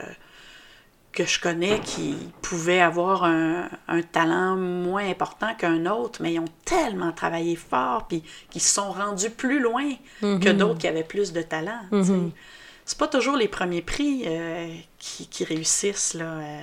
que 1.14 1.26
je 1.26 1.40
connais 1.40 1.80
qui 1.80 2.16
pouvaient 2.42 2.82
avoir 2.82 3.24
un, 3.24 3.70
talent 4.12 4.58
moins 4.58 5.08
important 5.08 5.54
qu'un 5.56 5.86
autre, 5.86 6.22
mais 6.22 6.34
ils 6.34 6.40
ont 6.40 6.50
tellement 6.66 7.12
travaillé 7.12 7.56
fort, 7.56 8.08
puis 8.08 8.24
qui 8.50 8.60
se 8.60 8.74
sont 8.74 8.92
rendus 8.92 9.30
plus 9.30 9.60
loin 9.60 9.94
que 10.22 10.26
mm-hmm. 10.26 10.58
d'autres 10.58 10.80
qui 10.80 10.88
avaient 10.88 11.04
plus 11.04 11.32
de 11.32 11.44
talent. 11.44 11.82
Mm-hmm. 11.92 12.32
C'est 12.86 12.98
pas 12.98 13.08
toujours 13.08 13.38
les 13.38 13.48
premiers 13.48 13.84
prix 13.84 14.24
euh, 14.26 14.76
qui, 14.98 15.44
réussissent. 15.46 16.16
Là. 16.16 16.26
Euh, 16.26 16.62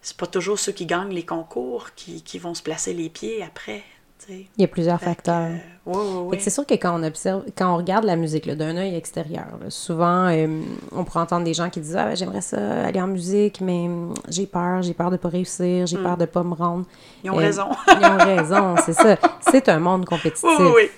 c'est 0.00 0.16
pas 0.16 0.28
toujours 0.28 0.58
ceux 0.58 0.72
qui 0.72 0.86
gagnent 0.86 1.12
les 1.12 1.26
concours 1.26 1.94
qui, 1.94 2.22
qui 2.22 2.38
vont 2.38 2.54
se 2.54 2.62
placer 2.62 2.94
les 2.94 3.10
pieds 3.10 3.42
après. 3.42 3.82
Il 4.28 4.46
y 4.58 4.64
a 4.64 4.68
plusieurs 4.68 5.00
facteurs. 5.00 5.52
Euh, 5.86 6.30
c'est 6.38 6.50
sûr 6.50 6.66
que 6.66 6.74
quand 6.74 6.98
on 6.98 7.02
observe, 7.04 7.44
quand 7.56 7.72
on 7.72 7.76
regarde 7.76 8.04
la 8.04 8.16
musique 8.16 8.48
d'un 8.50 8.76
œil 8.76 8.94
extérieur, 8.94 9.46
souvent 9.68 10.26
euh, 10.26 10.62
on 10.92 11.04
pourrait 11.04 11.20
entendre 11.20 11.44
des 11.44 11.54
gens 11.54 11.70
qui 11.70 11.80
disent 11.80 11.96
Ah, 11.96 12.14
j'aimerais 12.14 12.40
ça 12.40 12.86
aller 12.86 13.00
en 13.00 13.06
musique, 13.06 13.60
mais 13.60 13.86
hum, 13.86 14.14
j'ai 14.28 14.46
peur, 14.46 14.82
j'ai 14.82 14.94
peur 14.94 15.10
de 15.10 15.16
pas 15.16 15.28
réussir, 15.28 15.86
j'ai 15.86 15.98
mm. 15.98 16.02
peur 16.02 16.16
de 16.16 16.24
pas 16.24 16.42
me 16.42 16.54
rendre. 16.54 16.86
Ils 17.22 17.30
ont 17.30 17.36
raison. 17.36 17.68
ils 17.88 18.06
ont 18.06 18.18
raison, 18.18 18.74
c'est 18.84 18.94
ça. 18.94 19.16
C'est 19.40 19.68
un 19.68 19.78
monde 19.78 20.04
compétitif. 20.06 20.48
Oui, 20.58 20.90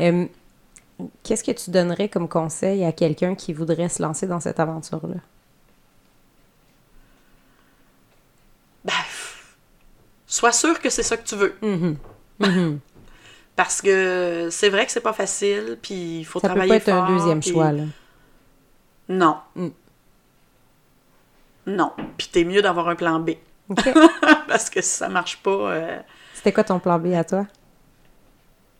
hum, 0.00 0.28
Qu'est-ce 1.22 1.44
que 1.44 1.52
tu 1.52 1.70
donnerais 1.70 2.08
comme 2.08 2.28
conseil 2.28 2.84
à 2.84 2.92
quelqu'un 2.92 3.34
qui 3.34 3.52
voudrait 3.52 3.88
se 3.88 4.02
lancer 4.02 4.26
dans 4.26 4.40
cette 4.40 4.60
aventure-là? 4.60 5.16
Ben, 8.84 8.92
sois 10.26 10.52
sûr 10.52 10.80
que 10.80 10.90
c'est 10.90 11.02
ça 11.02 11.16
que 11.16 11.26
tu 11.26 11.36
veux. 11.36 11.56
Mhm. 12.40 12.80
Parce 13.56 13.80
que 13.80 14.48
c'est 14.50 14.68
vrai 14.68 14.84
que 14.84 14.90
c'est 14.90 15.00
pas 15.00 15.12
facile, 15.12 15.78
puis 15.80 16.20
il 16.20 16.24
faut 16.24 16.40
ça 16.40 16.48
travailler 16.48 16.80
peut 16.80 16.84
pas 16.84 16.90
être 16.90 17.04
un 17.04 17.16
deuxième 17.16 17.42
choix, 17.42 17.70
là. 17.70 17.84
Non. 19.08 19.36
Mm. 19.54 19.68
Non. 21.66 21.92
Puis 22.16 22.28
t'es 22.32 22.44
mieux 22.44 22.62
d'avoir 22.62 22.88
un 22.88 22.96
plan 22.96 23.20
B. 23.20 23.32
Parce 24.48 24.68
que 24.70 24.82
si 24.82 24.90
ça 24.90 25.08
marche 25.08 25.36
pas... 25.38 25.50
Euh, 25.50 25.98
C'était 26.34 26.52
quoi 26.52 26.64
ton 26.64 26.80
plan 26.80 26.98
B 26.98 27.14
à 27.14 27.22
toi? 27.22 27.46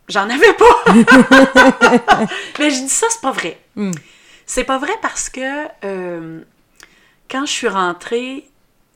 J'en 0.07 0.29
avais 0.29 0.53
pas! 0.53 0.93
Mais 2.59 2.69
je 2.69 2.81
dis 2.81 2.89
ça, 2.89 3.07
c'est 3.09 3.21
pas 3.21 3.31
vrai. 3.31 3.59
Mm. 3.75 3.91
C'est 4.45 4.63
pas 4.63 4.77
vrai 4.77 4.93
parce 5.01 5.29
que 5.29 5.67
euh, 5.83 6.41
quand 7.29 7.45
je 7.45 7.51
suis 7.51 7.67
rentrée 7.67 8.47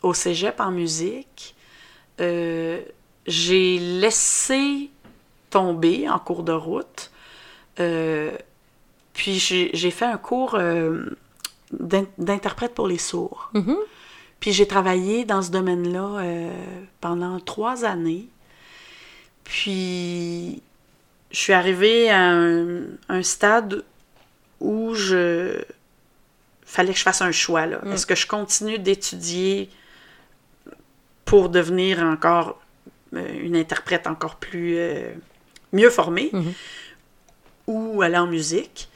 au 0.03 0.13
cégep 0.13 0.59
en 0.59 0.69
musique, 0.71 1.55
euh, 2.21 2.81
j'ai 3.29 3.77
laissé 3.77 4.89
tomber 5.51 6.09
en 6.09 6.19
cours 6.19 6.43
de 6.43 6.51
route. 6.51 7.11
Euh, 7.79 8.31
puis 9.13 9.39
j'ai 9.39 9.91
fait 9.91 10.05
un 10.05 10.17
cours 10.17 10.55
euh, 10.55 11.05
d'interprète 11.71 12.73
pour 12.73 12.87
les 12.87 12.97
sourds. 12.97 13.51
Mm-hmm. 13.53 13.77
Puis 14.39 14.51
j'ai 14.51 14.67
travaillé 14.67 15.25
dans 15.25 15.41
ce 15.41 15.51
domaine-là 15.51 16.19
euh, 16.19 16.51
pendant 17.01 17.39
trois 17.39 17.85
années. 17.85 18.27
Puis 19.43 20.61
je 21.31 21.37
suis 21.37 21.53
arrivée 21.53 22.09
à 22.09 22.31
un, 22.31 23.21
stade 23.21 23.83
où 24.59 24.95
je 24.95 25.61
fallait 26.65 26.93
que 26.93 26.97
je 26.97 27.03
fasse 27.03 27.21
un 27.21 27.31
choix. 27.31 27.67
Mm. 27.67 27.91
Est-ce 27.91 28.07
que 28.07 28.15
je 28.15 28.25
continue 28.25 28.79
d'étudier 28.79 29.69
pour 31.25 31.49
devenir 31.49 31.99
encore 31.99 32.59
une 33.13 33.55
interprète 33.55 34.07
encore 34.07 34.35
plus 34.35 34.75
euh, 34.77 35.11
mieux 35.73 35.89
formée 35.89 36.29
mm-hmm. 36.33 36.53
ou 37.67 38.01
aller 38.01 38.17
en 38.17 38.27
musique? 38.27 38.89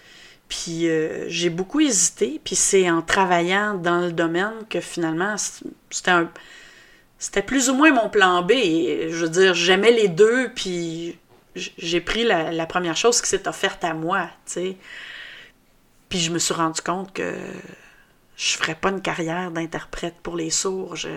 Puis 0.50 0.88
euh, 0.88 1.26
j'ai 1.30 1.50
beaucoup 1.50 1.80
hésité, 1.80 2.40
puis 2.44 2.56
c'est 2.56 2.90
en 2.90 3.02
travaillant 3.02 3.74
dans 3.74 4.02
le 4.02 4.12
domaine 4.12 4.54
que 4.70 4.80
finalement 4.82 5.36
c'était 5.90 6.12
un 6.12 6.30
c'était 7.24 7.42
plus 7.42 7.70
ou 7.70 7.74
moins 7.74 7.94
mon 7.94 8.10
plan 8.10 8.42
B. 8.42 8.52
Je 8.52 9.16
veux 9.16 9.30
dire, 9.30 9.54
j'aimais 9.54 9.92
les 9.92 10.10
deux, 10.10 10.52
puis 10.54 11.18
j'ai 11.56 12.02
pris 12.02 12.26
la, 12.26 12.66
première 12.66 12.98
chose 12.98 13.22
qui 13.22 13.30
s'est 13.30 13.48
offerte 13.48 13.84
à 13.86 13.94
moi, 13.94 14.30
tu 14.46 14.54
sais. 14.54 14.78
Puis 16.10 16.20
je 16.20 16.32
me 16.32 16.38
suis 16.38 16.54
rendu 16.54 16.82
compte 16.82 17.14
que 17.14 17.34
je 18.36 18.58
ferais 18.58 18.76
pas 18.76 18.90
une 18.90 19.02
carrière 19.02 19.52
d'interprète 19.52 20.16
pour 20.22 20.36
les 20.36 20.50
sourds. 20.50 20.98
Je... 20.98 21.08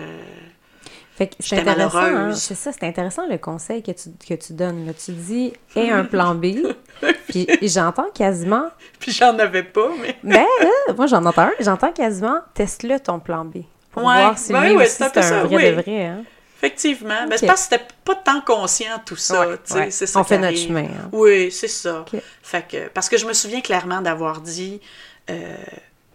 Fait 1.17 1.29
que 1.29 1.33
c'est 1.39 1.57
intéressant, 1.57 1.97
hein. 1.97 2.33
c'est 2.35 2.53
ça, 2.53 2.71
c'est 2.71 2.85
intéressant 2.85 3.25
le 3.27 3.39
conseil 3.39 3.81
que 3.81 3.89
tu, 3.89 4.09
que 4.11 4.35
tu 4.35 4.53
donnes. 4.53 4.85
Là. 4.85 4.93
Tu 4.93 5.11
dis, 5.13 5.51
aie 5.75 5.89
un 5.89 6.03
plan 6.03 6.35
B, 6.35 6.57
puis 7.27 7.47
j'entends 7.63 8.11
quasiment... 8.13 8.67
Puis 8.99 9.13
j'en 9.13 9.37
avais 9.39 9.63
pas, 9.63 9.89
mais... 9.99 10.15
ben, 10.23 10.45
moi 10.95 11.07
j'en 11.07 11.25
entends 11.25 11.41
un, 11.41 11.51
j'entends 11.59 11.91
quasiment, 11.91 12.37
teste-le 12.53 12.99
ton 12.99 13.19
plan 13.19 13.45
B, 13.45 13.63
pour 13.91 14.03
voir 14.03 14.37
si 14.37 14.53
lui 14.53 14.75
aussi 14.75 15.03
c'est 15.11 15.17
un 15.17 15.43
vrai 15.45 15.71
de 15.71 15.81
vrai. 15.81 16.05
Hein. 16.05 16.23
Effectivement. 16.57 17.25
Mais 17.27 17.37
c'est 17.37 17.47
parce 17.47 17.67
que 17.67 17.75
c'était 17.75 17.87
pas 18.05 18.15
tant 18.15 18.41
conscient 18.41 19.01
tout 19.03 19.15
ça. 19.15 19.47
C'est 19.89 20.05
ça 20.05 20.19
On 20.19 20.23
fait 20.23 20.37
notre 20.37 20.57
chemin. 20.57 20.85
Hein. 20.85 21.09
Oui, 21.11 21.51
c'est 21.51 21.67
ça. 21.67 22.05
Fait 22.43 22.67
que, 22.67 22.87
parce 22.89 23.09
que 23.09 23.17
je 23.17 23.25
me 23.25 23.33
souviens 23.33 23.61
clairement 23.61 24.01
d'avoir 24.01 24.41
dit, 24.41 24.81
euh, 25.31 25.55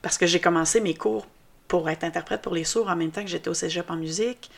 parce 0.00 0.16
que 0.16 0.26
j'ai 0.26 0.40
commencé 0.40 0.80
mes 0.80 0.94
cours 0.94 1.26
pour 1.72 1.88
être 1.88 2.04
interprète 2.04 2.42
pour 2.42 2.54
les 2.54 2.64
sourds 2.64 2.90
en 2.90 2.96
même 2.96 3.10
temps 3.10 3.22
que 3.22 3.30
j'étais 3.30 3.48
au 3.48 3.54
cégep 3.54 3.90
en 3.90 3.96
musique. 3.96 4.50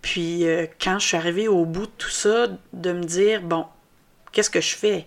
Puis 0.00 0.48
euh, 0.48 0.64
quand 0.80 0.98
je 0.98 1.06
suis 1.06 1.16
arrivée 1.18 1.48
au 1.48 1.66
bout 1.66 1.84
de 1.84 1.92
tout 1.98 2.08
ça, 2.08 2.46
de 2.72 2.92
me 2.92 3.04
dire, 3.04 3.42
bon, 3.42 3.66
qu'est-ce 4.32 4.48
que 4.48 4.62
je 4.62 4.74
fais? 4.74 5.06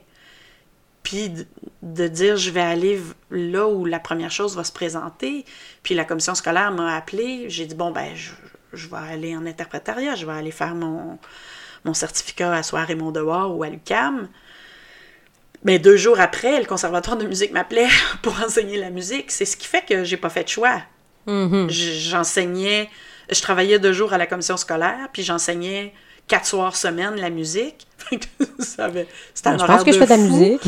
Puis 1.02 1.34
de, 1.82 2.08
dire, 2.08 2.38
je 2.38 2.52
vais 2.52 2.62
aller 2.62 3.02
là 3.32 3.68
où 3.68 3.86
la 3.86 4.00
première 4.00 4.30
chose 4.30 4.56
va 4.56 4.64
se 4.64 4.72
présenter. 4.72 5.44
Puis 5.82 5.96
la 5.96 6.06
commission 6.06 6.36
scolaire 6.36 6.72
m'a 6.72 6.96
appelé. 6.96 7.50
J'ai 7.50 7.66
dit, 7.66 7.74
bon, 7.74 7.90
ben, 7.90 8.16
je, 8.16 8.88
vais 8.88 8.98
aller 8.98 9.36
en 9.36 9.48
interprétariat, 9.48 10.14
je 10.14 10.28
vais 10.28 10.34
aller 10.34 10.52
faire 10.52 10.76
mon, 10.76 11.18
mon 11.84 11.96
certificat 11.96 12.54
à 12.54 12.62
Soir 12.62 12.92
et 12.92 12.96
mon 12.96 13.10
devoir 13.10 13.58
ou 13.58 13.64
à 13.64 13.70
l'UCAM. 13.70 14.30
Mais 15.64 15.80
deux 15.80 15.98
jours 15.98 16.20
après, 16.20 16.60
le 16.60 16.68
Conservatoire 16.68 17.18
de 17.18 17.26
musique 17.26 17.54
m'appelait 17.54 17.90
pour 18.22 18.40
enseigner 18.40 18.78
la 18.78 18.92
musique. 18.92 19.32
C'est 19.32 19.46
ce 19.46 19.58
qui 19.58 19.66
fait 19.66 19.84
que 19.84 20.04
j'ai 20.04 20.18
pas 20.18 20.30
fait 20.30 20.44
de 20.44 20.50
choix. 20.50 20.84
Mm-hmm. 21.30 21.70
J'enseignais 21.70 22.90
je 23.32 23.42
travaillais 23.42 23.80
deux 23.80 23.94
jours 23.94 24.14
à 24.14 24.18
la 24.18 24.26
commission 24.26 24.58
scolaire, 24.58 25.10
puis 25.14 25.24
j'enseignais 25.24 25.94
quatre 26.28 26.46
soirs 26.46 26.76
semaine 26.76 27.16
la 27.16 27.30
musique. 27.30 27.88
C'était 28.60 29.50
un 29.50 29.58
Je 29.58 29.66
pense 29.66 29.84
que 29.84 29.92
je 29.92 30.00
fais 30.00 30.06
de 30.06 30.10
la 30.10 30.18
musique. 30.18 30.62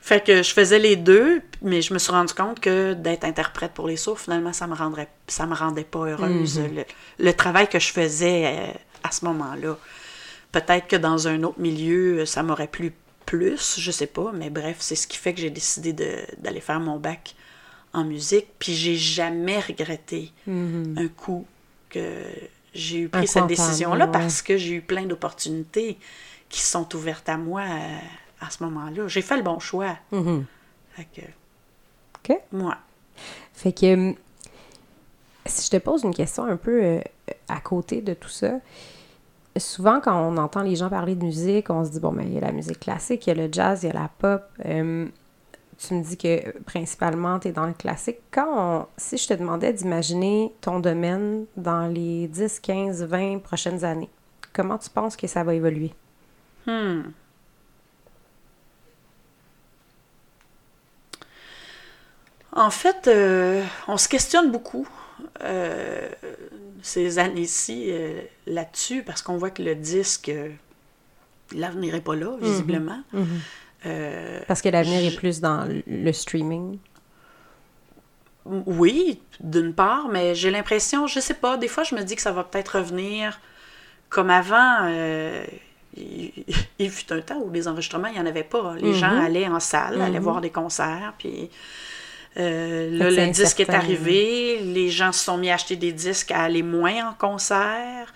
Fait 0.00 0.22
que 0.22 0.42
je 0.42 0.52
faisais 0.52 0.80
les 0.80 0.96
deux, 0.96 1.40
mais 1.62 1.80
je 1.80 1.94
me 1.94 1.98
suis 2.00 2.10
rendu 2.10 2.34
compte 2.34 2.58
que 2.58 2.92
d'être 2.92 3.24
interprète 3.24 3.72
pour 3.72 3.86
les 3.86 3.96
sourds, 3.96 4.18
finalement, 4.18 4.52
ça 4.52 4.66
me 4.66 4.74
rendrait, 4.74 5.08
ça 5.28 5.46
me 5.46 5.54
rendait 5.54 5.84
pas 5.84 6.00
heureuse. 6.00 6.58
Mhm. 6.58 6.84
le, 7.20 7.32
travail 7.34 7.68
que 7.68 7.78
je 7.78 7.92
faisais 7.92 8.46
euh, 8.46 8.72
à 9.04 9.12
ce 9.12 9.24
moment-là. 9.26 9.78
Peut-être 10.50 10.88
que 10.88 10.96
dans 10.96 11.28
un 11.28 11.44
autre 11.44 11.60
milieu, 11.60 12.26
ça 12.26 12.42
m'aurait 12.42 12.66
plu 12.66 12.92
plus, 13.26 13.78
je 13.78 13.90
sais 13.92 14.08
pas, 14.08 14.32
mais 14.34 14.50
bref, 14.50 14.78
c'est 14.80 14.96
ce 14.96 15.06
qui 15.06 15.16
fait 15.16 15.34
que 15.34 15.40
j'ai 15.40 15.50
décidé 15.50 15.92
d'aller 15.92 16.60
faire 16.60 16.80
mon 16.80 16.98
bac 16.98 17.36
en 17.92 18.04
musique. 18.04 18.46
Puis 18.58 18.74
j'ai 18.74 18.96
jamais 18.96 19.60
regretté 19.60 20.32
mhm. 20.46 20.96
un 20.98 21.08
coup 21.08 21.46
que 21.90 22.24
j'ai 22.74 23.00
eu 23.00 23.08
pris 23.08 23.28
cette 23.28 23.46
décision-là 23.46 24.06
parce 24.06 24.42
que 24.42 24.56
j'ai 24.56 24.74
eu 24.74 24.80
plein 24.80 25.04
d'opportunités 25.04 25.98
qui 26.48 26.60
sont 26.60 26.94
ouvertes 26.94 27.28
à 27.28 27.36
moi 27.36 27.62
euh, 27.62 27.98
à, 28.40 28.50
ce 28.50 28.62
moment-là. 28.64 29.08
J'ai 29.08 29.22
fait 29.22 29.36
le 29.36 29.42
bon 29.42 29.58
choix. 29.58 29.96
Fait 30.10 31.06
que. 31.14 31.22
OK. 32.18 32.38
Moi. 32.52 32.76
Fait 33.54 33.72
que. 33.72 33.94
Hum, 33.94 34.14
si 35.44 35.66
je 35.66 35.70
te 35.70 35.76
pose 35.78 36.04
une 36.04 36.14
question 36.14 36.44
un 36.44 36.56
peu 36.56 36.82
euh, 36.84 37.00
à 37.48 37.60
côté 37.60 38.00
de 38.00 38.14
tout 38.14 38.28
ça, 38.28 38.60
souvent 39.56 40.00
quand 40.00 40.16
on 40.16 40.36
entend 40.36 40.62
les 40.62 40.76
gens 40.76 40.88
parler 40.88 41.16
de 41.16 41.24
musique, 41.24 41.68
on 41.68 41.84
se 41.84 41.90
dit 41.90 41.98
bon, 42.00 42.12
mais 42.12 42.24
il 42.26 42.34
y 42.34 42.38
a 42.38 42.42
la 42.42 42.52
musique 42.52 42.78
classique, 42.78 43.26
il 43.26 43.30
y 43.36 43.40
a 43.40 43.46
le 43.46 43.52
jazz, 43.52 43.82
il 43.82 43.88
y 43.88 43.90
a 43.90 43.94
la 43.94 44.08
pop. 44.18 44.44
Hum, 44.64 45.10
tu 45.86 45.94
me 45.94 46.02
dis 46.02 46.16
que 46.16 46.58
principalement, 46.60 47.38
tu 47.38 47.48
es 47.48 47.52
dans 47.52 47.66
le 47.66 47.72
classique. 47.72 48.18
Quand 48.30 48.88
si 48.96 49.16
je 49.16 49.26
te 49.28 49.34
demandais 49.34 49.72
d'imaginer 49.72 50.52
ton 50.60 50.80
domaine 50.80 51.46
dans 51.56 51.86
les 51.86 52.28
10, 52.28 52.60
15, 52.60 53.04
20 53.04 53.38
prochaines 53.40 53.84
années, 53.84 54.10
comment 54.52 54.78
tu 54.78 54.90
penses 54.90 55.16
que 55.16 55.26
ça 55.26 55.42
va 55.42 55.54
évoluer? 55.54 55.92
Hmm. 56.66 57.02
En 62.54 62.70
fait, 62.70 63.08
euh, 63.08 63.64
on 63.88 63.96
se 63.96 64.08
questionne 64.08 64.50
beaucoup 64.50 64.86
euh, 65.42 66.08
ces 66.82 67.18
années-ci 67.18 67.86
euh, 67.88 68.20
là-dessus 68.46 69.02
parce 69.02 69.22
qu'on 69.22 69.38
voit 69.38 69.50
que 69.50 69.62
le 69.62 69.74
disque, 69.74 70.30
l'avenir 71.52 71.94
n'est 71.94 72.00
pas 72.02 72.14
là, 72.14 72.26
mm-hmm. 72.26 72.44
visiblement. 72.44 73.02
Mm-hmm. 73.14 73.26
Euh, 73.86 74.40
Parce 74.46 74.62
que 74.62 74.68
l'avenir 74.68 75.04
est 75.04 75.16
plus 75.16 75.40
dans 75.40 75.68
le 75.86 76.12
streaming. 76.12 76.78
Oui, 78.44 79.20
d'une 79.40 79.72
part, 79.72 80.08
mais 80.08 80.34
j'ai 80.34 80.50
l'impression, 80.50 81.06
je 81.06 81.20
sais 81.20 81.34
pas, 81.34 81.56
des 81.56 81.68
fois 81.68 81.84
je 81.84 81.94
me 81.94 82.02
dis 82.02 82.16
que 82.16 82.22
ça 82.22 82.32
va 82.32 82.42
peut-être 82.42 82.78
revenir 82.78 83.40
comme 84.08 84.30
avant. 84.30 84.78
Euh, 84.82 85.44
il, 86.78 86.90
fut 86.90 87.12
un 87.12 87.20
temps 87.20 87.38
où 87.38 87.50
les 87.50 87.68
enregistrements, 87.68 88.08
il 88.08 88.14
n'y 88.14 88.20
en 88.20 88.26
avait 88.26 88.42
pas. 88.42 88.74
Les 88.80 88.94
gens 88.94 89.12
mhm. 89.12 89.24
allaient 89.24 89.46
en 89.46 89.60
salle, 89.60 90.00
allaient 90.00 90.18
mhm. 90.18 90.24
voir 90.24 90.40
des 90.40 90.50
concerts, 90.50 91.14
puis 91.18 91.50
euh, 92.38 92.90
là, 92.90 93.10
le 93.10 93.30
disque 93.30 93.60
est 93.60 93.70
arrivé, 93.70 94.60
les 94.60 94.88
gens 94.88 95.12
se 95.12 95.24
sont 95.24 95.36
mis 95.36 95.50
à 95.50 95.54
acheter 95.54 95.76
des 95.76 95.92
disques, 95.92 96.30
à 96.32 96.42
aller 96.42 96.62
moins 96.62 97.10
en 97.10 97.12
concert. 97.12 98.12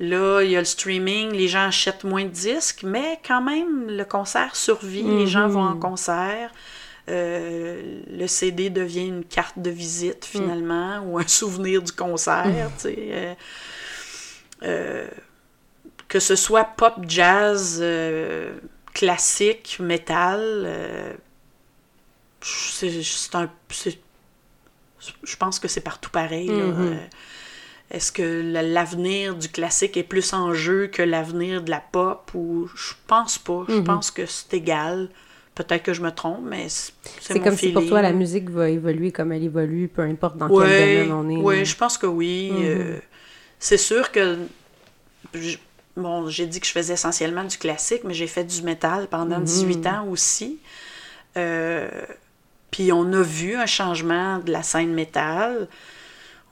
Là, 0.00 0.42
il 0.42 0.50
y 0.50 0.56
a 0.56 0.60
le 0.60 0.64
streaming, 0.64 1.32
les 1.32 1.48
gens 1.48 1.66
achètent 1.66 2.04
moins 2.04 2.24
de 2.24 2.30
disques, 2.30 2.84
mais 2.84 3.18
quand 3.26 3.42
même, 3.42 3.88
le 3.88 4.04
concert 4.04 4.54
survit, 4.54 5.02
les 5.02 5.26
gens 5.26 5.48
vont 5.48 5.62
en 5.62 5.74
mhm. 5.74 5.80
concert. 5.80 6.52
Euh, 7.08 8.02
le 8.10 8.26
CD 8.26 8.68
devient 8.68 9.06
une 9.06 9.24
carte 9.24 9.58
de 9.58 9.70
visite 9.70 10.28
mm. 10.28 10.38
finalement, 10.38 11.00
ou 11.00 11.18
un 11.18 11.26
souvenir 11.26 11.82
du 11.82 11.92
concert, 11.92 12.46
mm. 12.46 12.86
Euh, 12.86 13.34
euh, 14.62 15.08
que 16.06 16.20
ce 16.20 16.36
soit 16.36 16.64
pop, 16.64 16.94
jazz, 17.06 17.82
classique, 18.92 19.78
métal, 19.80 21.18
c'est 22.40 23.34
un... 23.34 23.50
Je 25.22 25.36
pense 25.36 25.58
que 25.58 25.68
c'est 25.68 25.80
partout 25.80 26.10
pareil. 26.10 26.50
Mm-hmm. 26.50 26.98
Est-ce 27.90 28.12
que 28.12 28.52
l'avenir 28.52 29.34
du 29.34 29.48
classique 29.48 29.96
est 29.96 30.02
plus 30.02 30.34
en 30.34 30.52
jeu 30.52 30.88
que 30.88 31.02
l'avenir 31.02 31.62
de 31.62 31.70
la 31.70 31.80
pop 31.80 32.30
ou 32.34 32.68
je 32.76 32.92
pense 33.06 33.38
pas. 33.38 33.64
Je 33.68 33.76
mhm. 33.76 33.84
pense 33.84 34.10
que 34.10 34.26
c'est 34.26 34.54
égal. 34.54 35.08
Peut-être 35.54 35.82
que 35.82 35.92
je 35.92 36.02
me 36.02 36.10
trompe, 36.10 36.42
mais 36.44 36.68
c'est 36.68 36.92
C'est 37.20 37.40
comme 37.40 37.56
si 37.56 37.72
pour 37.72 37.86
toi 37.86 38.02
la 38.02 38.12
musique 38.12 38.50
va 38.50 38.68
évoluer 38.68 39.10
comme 39.10 39.32
elle 39.32 39.42
évolue, 39.42 39.88
peu 39.88 40.02
importe 40.02 40.36
dans 40.36 40.48
quel 40.48 41.06
domaine 41.06 41.12
on 41.12 41.28
est. 41.30 41.42
Oui, 41.42 41.64
je 41.64 41.76
pense 41.76 41.96
que 41.96 42.06
oui. 42.06 42.50
Mhm. 42.52 42.62
Euh, 42.62 42.98
c'est 43.58 43.78
sûr 43.78 44.12
que 44.12 44.36
bon, 45.96 46.28
j'ai 46.28 46.46
dit 46.46 46.60
que 46.60 46.66
je 46.66 46.72
faisais 46.72 46.94
essentiellement 46.94 47.44
du 47.44 47.56
classique, 47.56 48.02
mais 48.04 48.14
j'ai 48.14 48.26
fait 48.28 48.44
du 48.44 48.62
métal 48.62 49.08
pendant 49.08 49.40
18 49.40 49.78
mhm. 49.78 49.86
ans 49.86 50.06
aussi. 50.10 50.58
Euh, 51.36 51.88
puis 52.70 52.92
on 52.92 53.12
a 53.14 53.22
vu 53.22 53.56
un 53.56 53.66
changement 53.66 54.38
de 54.38 54.52
la 54.52 54.62
scène 54.62 54.92
métal 54.92 55.68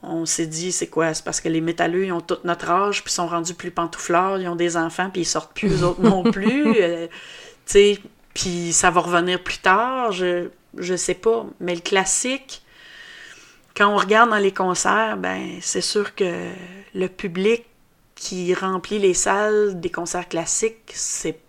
on 0.03 0.25
s'est 0.25 0.47
dit, 0.47 0.71
c'est 0.71 0.87
quoi? 0.87 1.13
C'est 1.13 1.23
parce 1.23 1.41
que 1.41 1.49
les 1.49 1.61
métalleux, 1.61 2.05
ils 2.05 2.11
ont 2.11 2.21
tout 2.21 2.37
notre 2.43 2.69
âge, 2.69 3.03
puis 3.03 3.11
sont 3.11 3.27
rendus 3.27 3.53
plus 3.53 3.71
pantouflards, 3.71 4.39
ils 4.39 4.47
ont 4.47 4.55
des 4.55 4.77
enfants, 4.77 5.09
puis 5.09 5.21
ils 5.21 5.25
sortent 5.25 5.53
plus, 5.53 5.81
eux 5.81 5.83
autres 5.85 6.01
non 6.01 6.23
plus. 6.23 6.75
Euh, 6.79 7.07
tu 7.65 7.73
sais, 7.73 7.99
puis 8.33 8.71
ça 8.71 8.91
va 8.91 9.01
revenir 9.01 9.43
plus 9.43 9.57
tard, 9.57 10.11
je, 10.11 10.49
je 10.77 10.95
sais 10.95 11.15
pas. 11.15 11.45
Mais 11.59 11.75
le 11.75 11.81
classique, 11.81 12.61
quand 13.75 13.87
on 13.87 13.97
regarde 13.97 14.29
dans 14.29 14.37
les 14.37 14.53
concerts, 14.53 15.17
ben 15.17 15.57
c'est 15.61 15.81
sûr 15.81 16.15
que 16.15 16.49
le 16.93 17.07
public 17.07 17.65
qui 18.15 18.53
remplit 18.53 18.99
les 18.99 19.13
salles 19.13 19.79
des 19.79 19.89
concerts 19.89 20.27
classiques, 20.27 20.91
c'est 20.93 21.39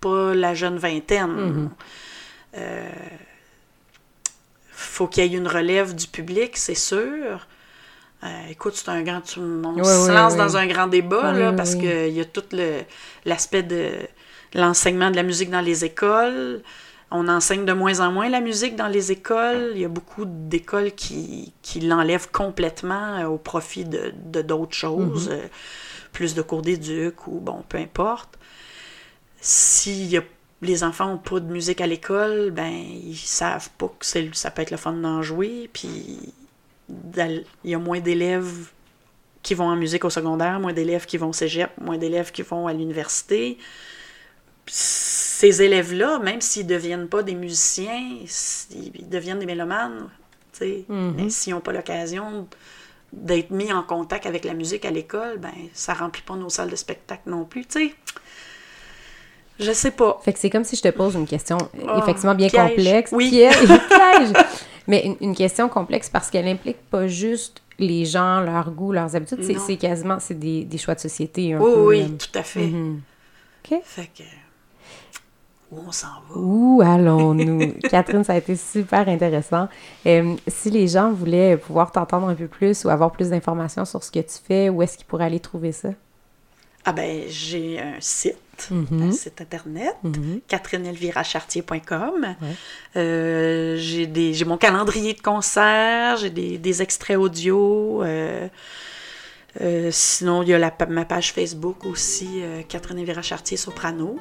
pas 0.00 0.34
la 0.34 0.54
jeune 0.54 0.78
vingtaine. 0.78 1.36
Il 1.36 1.44
mm-hmm. 1.44 1.68
euh, 2.58 2.90
faut 4.70 5.06
qu'il 5.06 5.24
y 5.24 5.34
ait 5.34 5.38
une 5.38 5.48
relève 5.48 5.94
du 5.94 6.06
public, 6.06 6.56
c'est 6.56 6.74
sûr. 6.74 7.46
Euh, 8.26 8.50
écoute, 8.50 8.74
c'est 8.76 8.88
un 8.90 9.02
grand. 9.02 9.20
tu- 9.20 9.38
on 9.40 9.84
se 9.84 10.10
lance 10.12 10.36
dans 10.36 10.56
un 10.56 10.66
grand 10.66 10.86
débat, 10.88 11.32
là, 11.38 11.52
parce 11.56 11.74
qu'il 11.80 12.12
y 12.12 12.20
a 12.20 12.24
tout 12.24 12.44
l'aspect 13.24 13.62
de 13.62 13.90
l'enseignement 14.54 15.10
de 15.10 15.16
la 15.16 15.22
musique 15.22 15.50
dans 15.50 15.60
les 15.60 15.84
écoles. 15.84 16.62
On 17.12 17.28
enseigne 17.28 17.64
de 17.64 17.72
moins 17.72 18.00
en 18.00 18.10
moins 18.10 18.28
la 18.28 18.40
musique 18.40 18.74
dans 18.74 18.88
les 18.88 19.12
écoles. 19.12 19.72
Il 19.76 19.80
y 19.80 19.84
a 19.84 19.88
beaucoup 19.88 20.24
d'écoles 20.26 20.90
qui, 20.92 21.52
qui 21.62 21.78
l'enlèvent 21.80 22.30
complètement 22.32 23.18
euh, 23.18 23.26
au 23.26 23.38
profit 23.38 23.84
de 23.84 24.12
de 24.24 24.42
d'autres 24.42 24.74
choses, 24.74 25.28
euh, 25.30 25.46
plus 26.12 26.34
de 26.34 26.42
cours 26.42 26.62
d'éduc 26.62 27.26
ou 27.28 27.38
bon, 27.38 27.62
peu 27.68 27.78
importe. 27.78 28.36
Si 29.40 30.06
y 30.06 30.16
a- 30.16 30.22
les 30.62 30.82
enfants 30.82 31.06
n'ont 31.08 31.18
pas 31.18 31.38
de 31.40 31.50
musique 31.52 31.80
à 31.80 31.86
l'école, 31.86 32.50
ben 32.50 32.72
ils 32.72 33.14
savent 33.16 33.70
pas 33.78 33.88
que 33.98 34.06
ça 34.32 34.50
peut 34.50 34.62
être 34.62 34.70
le 34.70 34.76
fun 34.78 34.94
d'en 34.94 35.22
jouer, 35.22 35.70
puis 35.72 36.18
il 36.88 37.44
y 37.64 37.74
a 37.74 37.78
moins 37.78 38.00
d'élèves 38.00 38.68
qui 39.42 39.54
vont 39.54 39.66
en 39.66 39.76
musique 39.76 40.04
au 40.04 40.10
secondaire, 40.10 40.58
moins 40.60 40.72
d'élèves 40.72 41.06
qui 41.06 41.18
vont 41.18 41.28
au 41.28 41.32
cégep, 41.32 41.70
moins 41.80 41.98
d'élèves 41.98 42.32
qui 42.32 42.42
vont 42.42 42.66
à 42.66 42.72
l'université. 42.72 43.58
Ces 44.66 45.62
élèves-là, 45.62 46.18
même 46.18 46.40
s'ils 46.40 46.66
ne 46.66 46.70
deviennent 46.70 47.08
pas 47.08 47.22
des 47.22 47.34
musiciens, 47.34 48.00
ils 48.70 49.08
deviennent 49.08 49.38
des 49.38 49.46
mélomanes. 49.46 50.08
Mais 50.60 51.28
s'ils 51.30 51.52
n'ont 51.52 51.60
pas 51.60 51.72
l'occasion 51.72 52.48
d'être 53.12 53.50
mis 53.50 53.72
en 53.72 53.82
contact 53.82 54.26
avec 54.26 54.44
la 54.44 54.54
musique 54.54 54.84
à 54.84 54.90
l'école, 54.90 55.38
ben 55.38 55.52
ça 55.72 55.94
remplit 55.94 56.22
pas 56.22 56.34
nos 56.34 56.48
salles 56.48 56.70
de 56.70 56.76
spectacle 56.76 57.22
non 57.26 57.44
plus, 57.44 57.66
tu 57.66 57.88
sais. 57.88 57.94
Je 59.58 59.72
sais 59.72 59.90
pas. 59.90 60.20
Fait 60.24 60.32
que 60.32 60.38
c'est 60.38 60.50
comme 60.50 60.64
si 60.64 60.76
je 60.76 60.82
te 60.82 60.88
pose 60.88 61.14
une 61.14 61.26
question 61.26 61.56
euh, 61.78 61.86
Oh, 61.88 61.98
effectivement 62.02 62.34
bien 62.34 62.48
piège. 62.48 62.68
complexe. 62.76 63.10
Oui. 63.12 63.30
Piège. 63.30 63.56
piège. 63.56 64.32
Mais 64.88 65.04
une, 65.04 65.16
une 65.20 65.34
question 65.34 65.68
complexe 65.68 66.08
parce 66.08 66.30
qu'elle 66.30 66.46
implique 66.48 66.80
pas 66.90 67.06
juste 67.06 67.62
les 67.78 68.04
gens, 68.04 68.40
leurs 68.40 68.70
goûts, 68.70 68.92
leurs 68.92 69.14
habitudes. 69.16 69.42
C'est, 69.42 69.58
c'est 69.58 69.76
quasiment 69.76 70.18
c'est 70.18 70.38
des, 70.38 70.64
des 70.64 70.78
choix 70.78 70.94
de 70.94 71.00
société 71.00 71.52
un 71.54 71.60
Oui, 71.60 71.72
peu. 71.74 71.86
oui, 71.88 72.10
tout 72.16 72.38
à 72.38 72.42
fait. 72.42 72.66
Mhm. 72.66 73.00
OK. 73.64 73.80
Fait 73.84 74.10
que. 74.16 74.22
Où 75.72 75.80
on 75.88 75.90
s'en 75.92 76.06
va? 76.06 76.36
Où 76.36 76.80
allons-nous? 76.84 77.72
Catherine, 77.90 78.22
ça 78.22 78.34
a 78.34 78.36
été 78.36 78.54
super 78.54 79.08
intéressant. 79.08 79.68
Euh, 80.06 80.36
si 80.46 80.70
les 80.70 80.86
gens 80.86 81.10
voulaient 81.12 81.56
pouvoir 81.56 81.90
t'entendre 81.90 82.28
un 82.28 82.34
peu 82.36 82.46
plus 82.46 82.84
ou 82.84 82.88
avoir 82.88 83.10
plus 83.10 83.30
d'informations 83.30 83.84
sur 83.84 84.02
ce 84.04 84.10
que 84.12 84.20
tu 84.20 84.38
fais, 84.46 84.68
où 84.68 84.80
est-ce 84.82 84.96
qu'ils 84.96 85.06
pourraient 85.06 85.24
aller 85.24 85.40
trouver 85.40 85.72
ça? 85.72 85.88
Ah 86.84 86.92
ben, 86.92 87.22
j'ai 87.28 87.80
un 87.80 87.96
site, 87.98 88.36
Mhm. 88.70 89.02
un 89.08 89.12
site 89.12 89.40
internet, 89.40 89.94
Mhm. 90.02 90.40
catherineelvirachartier.com. 90.48 92.26
Euh, 92.96 93.76
j'ai 93.78 94.06
des- 94.06 94.34
j'ai 94.34 94.44
mon 94.44 94.56
calendrier 94.56 95.14
de 95.14 95.20
concerts, 95.20 96.16
j'ai 96.18 96.30
des, 96.30 96.58
des 96.58 96.82
extraits 96.82 97.16
audio. 97.18 98.02
euh, 98.02 98.48
euh, 99.60 99.88
sinon, 99.92 100.42
il 100.42 100.48
y 100.50 100.54
a 100.54 100.58
la, 100.58 100.72
ma 100.88 101.04
page 101.04 101.32
Facebook 101.32 101.84
aussi, 101.86 102.28
euh, 102.42 102.62
Catherine 102.68 102.98
Elvira 102.98 103.22
Chartier 103.22 103.56
Soprano. 103.56 104.16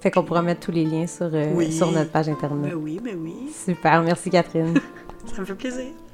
Fait 0.00 0.10
qu'on 0.10 0.24
pourra 0.24 0.42
mettre 0.42 0.60
tous 0.60 0.72
les 0.72 0.84
liens 0.84 1.06
sur, 1.06 1.30
euh, 1.32 1.52
Oui. 1.54 1.72
sur 1.72 1.90
notre 1.90 2.10
page 2.10 2.28
Internet. 2.28 2.58
Mais 2.70 2.74
oui, 2.74 3.00
mais 3.02 3.14
oui, 3.14 3.34
Super, 3.64 4.02
merci 4.02 4.28
Catherine. 4.30 4.74
ça 5.34 5.40
me 5.40 5.46
fait 5.46 5.54
plaisir. 5.54 5.86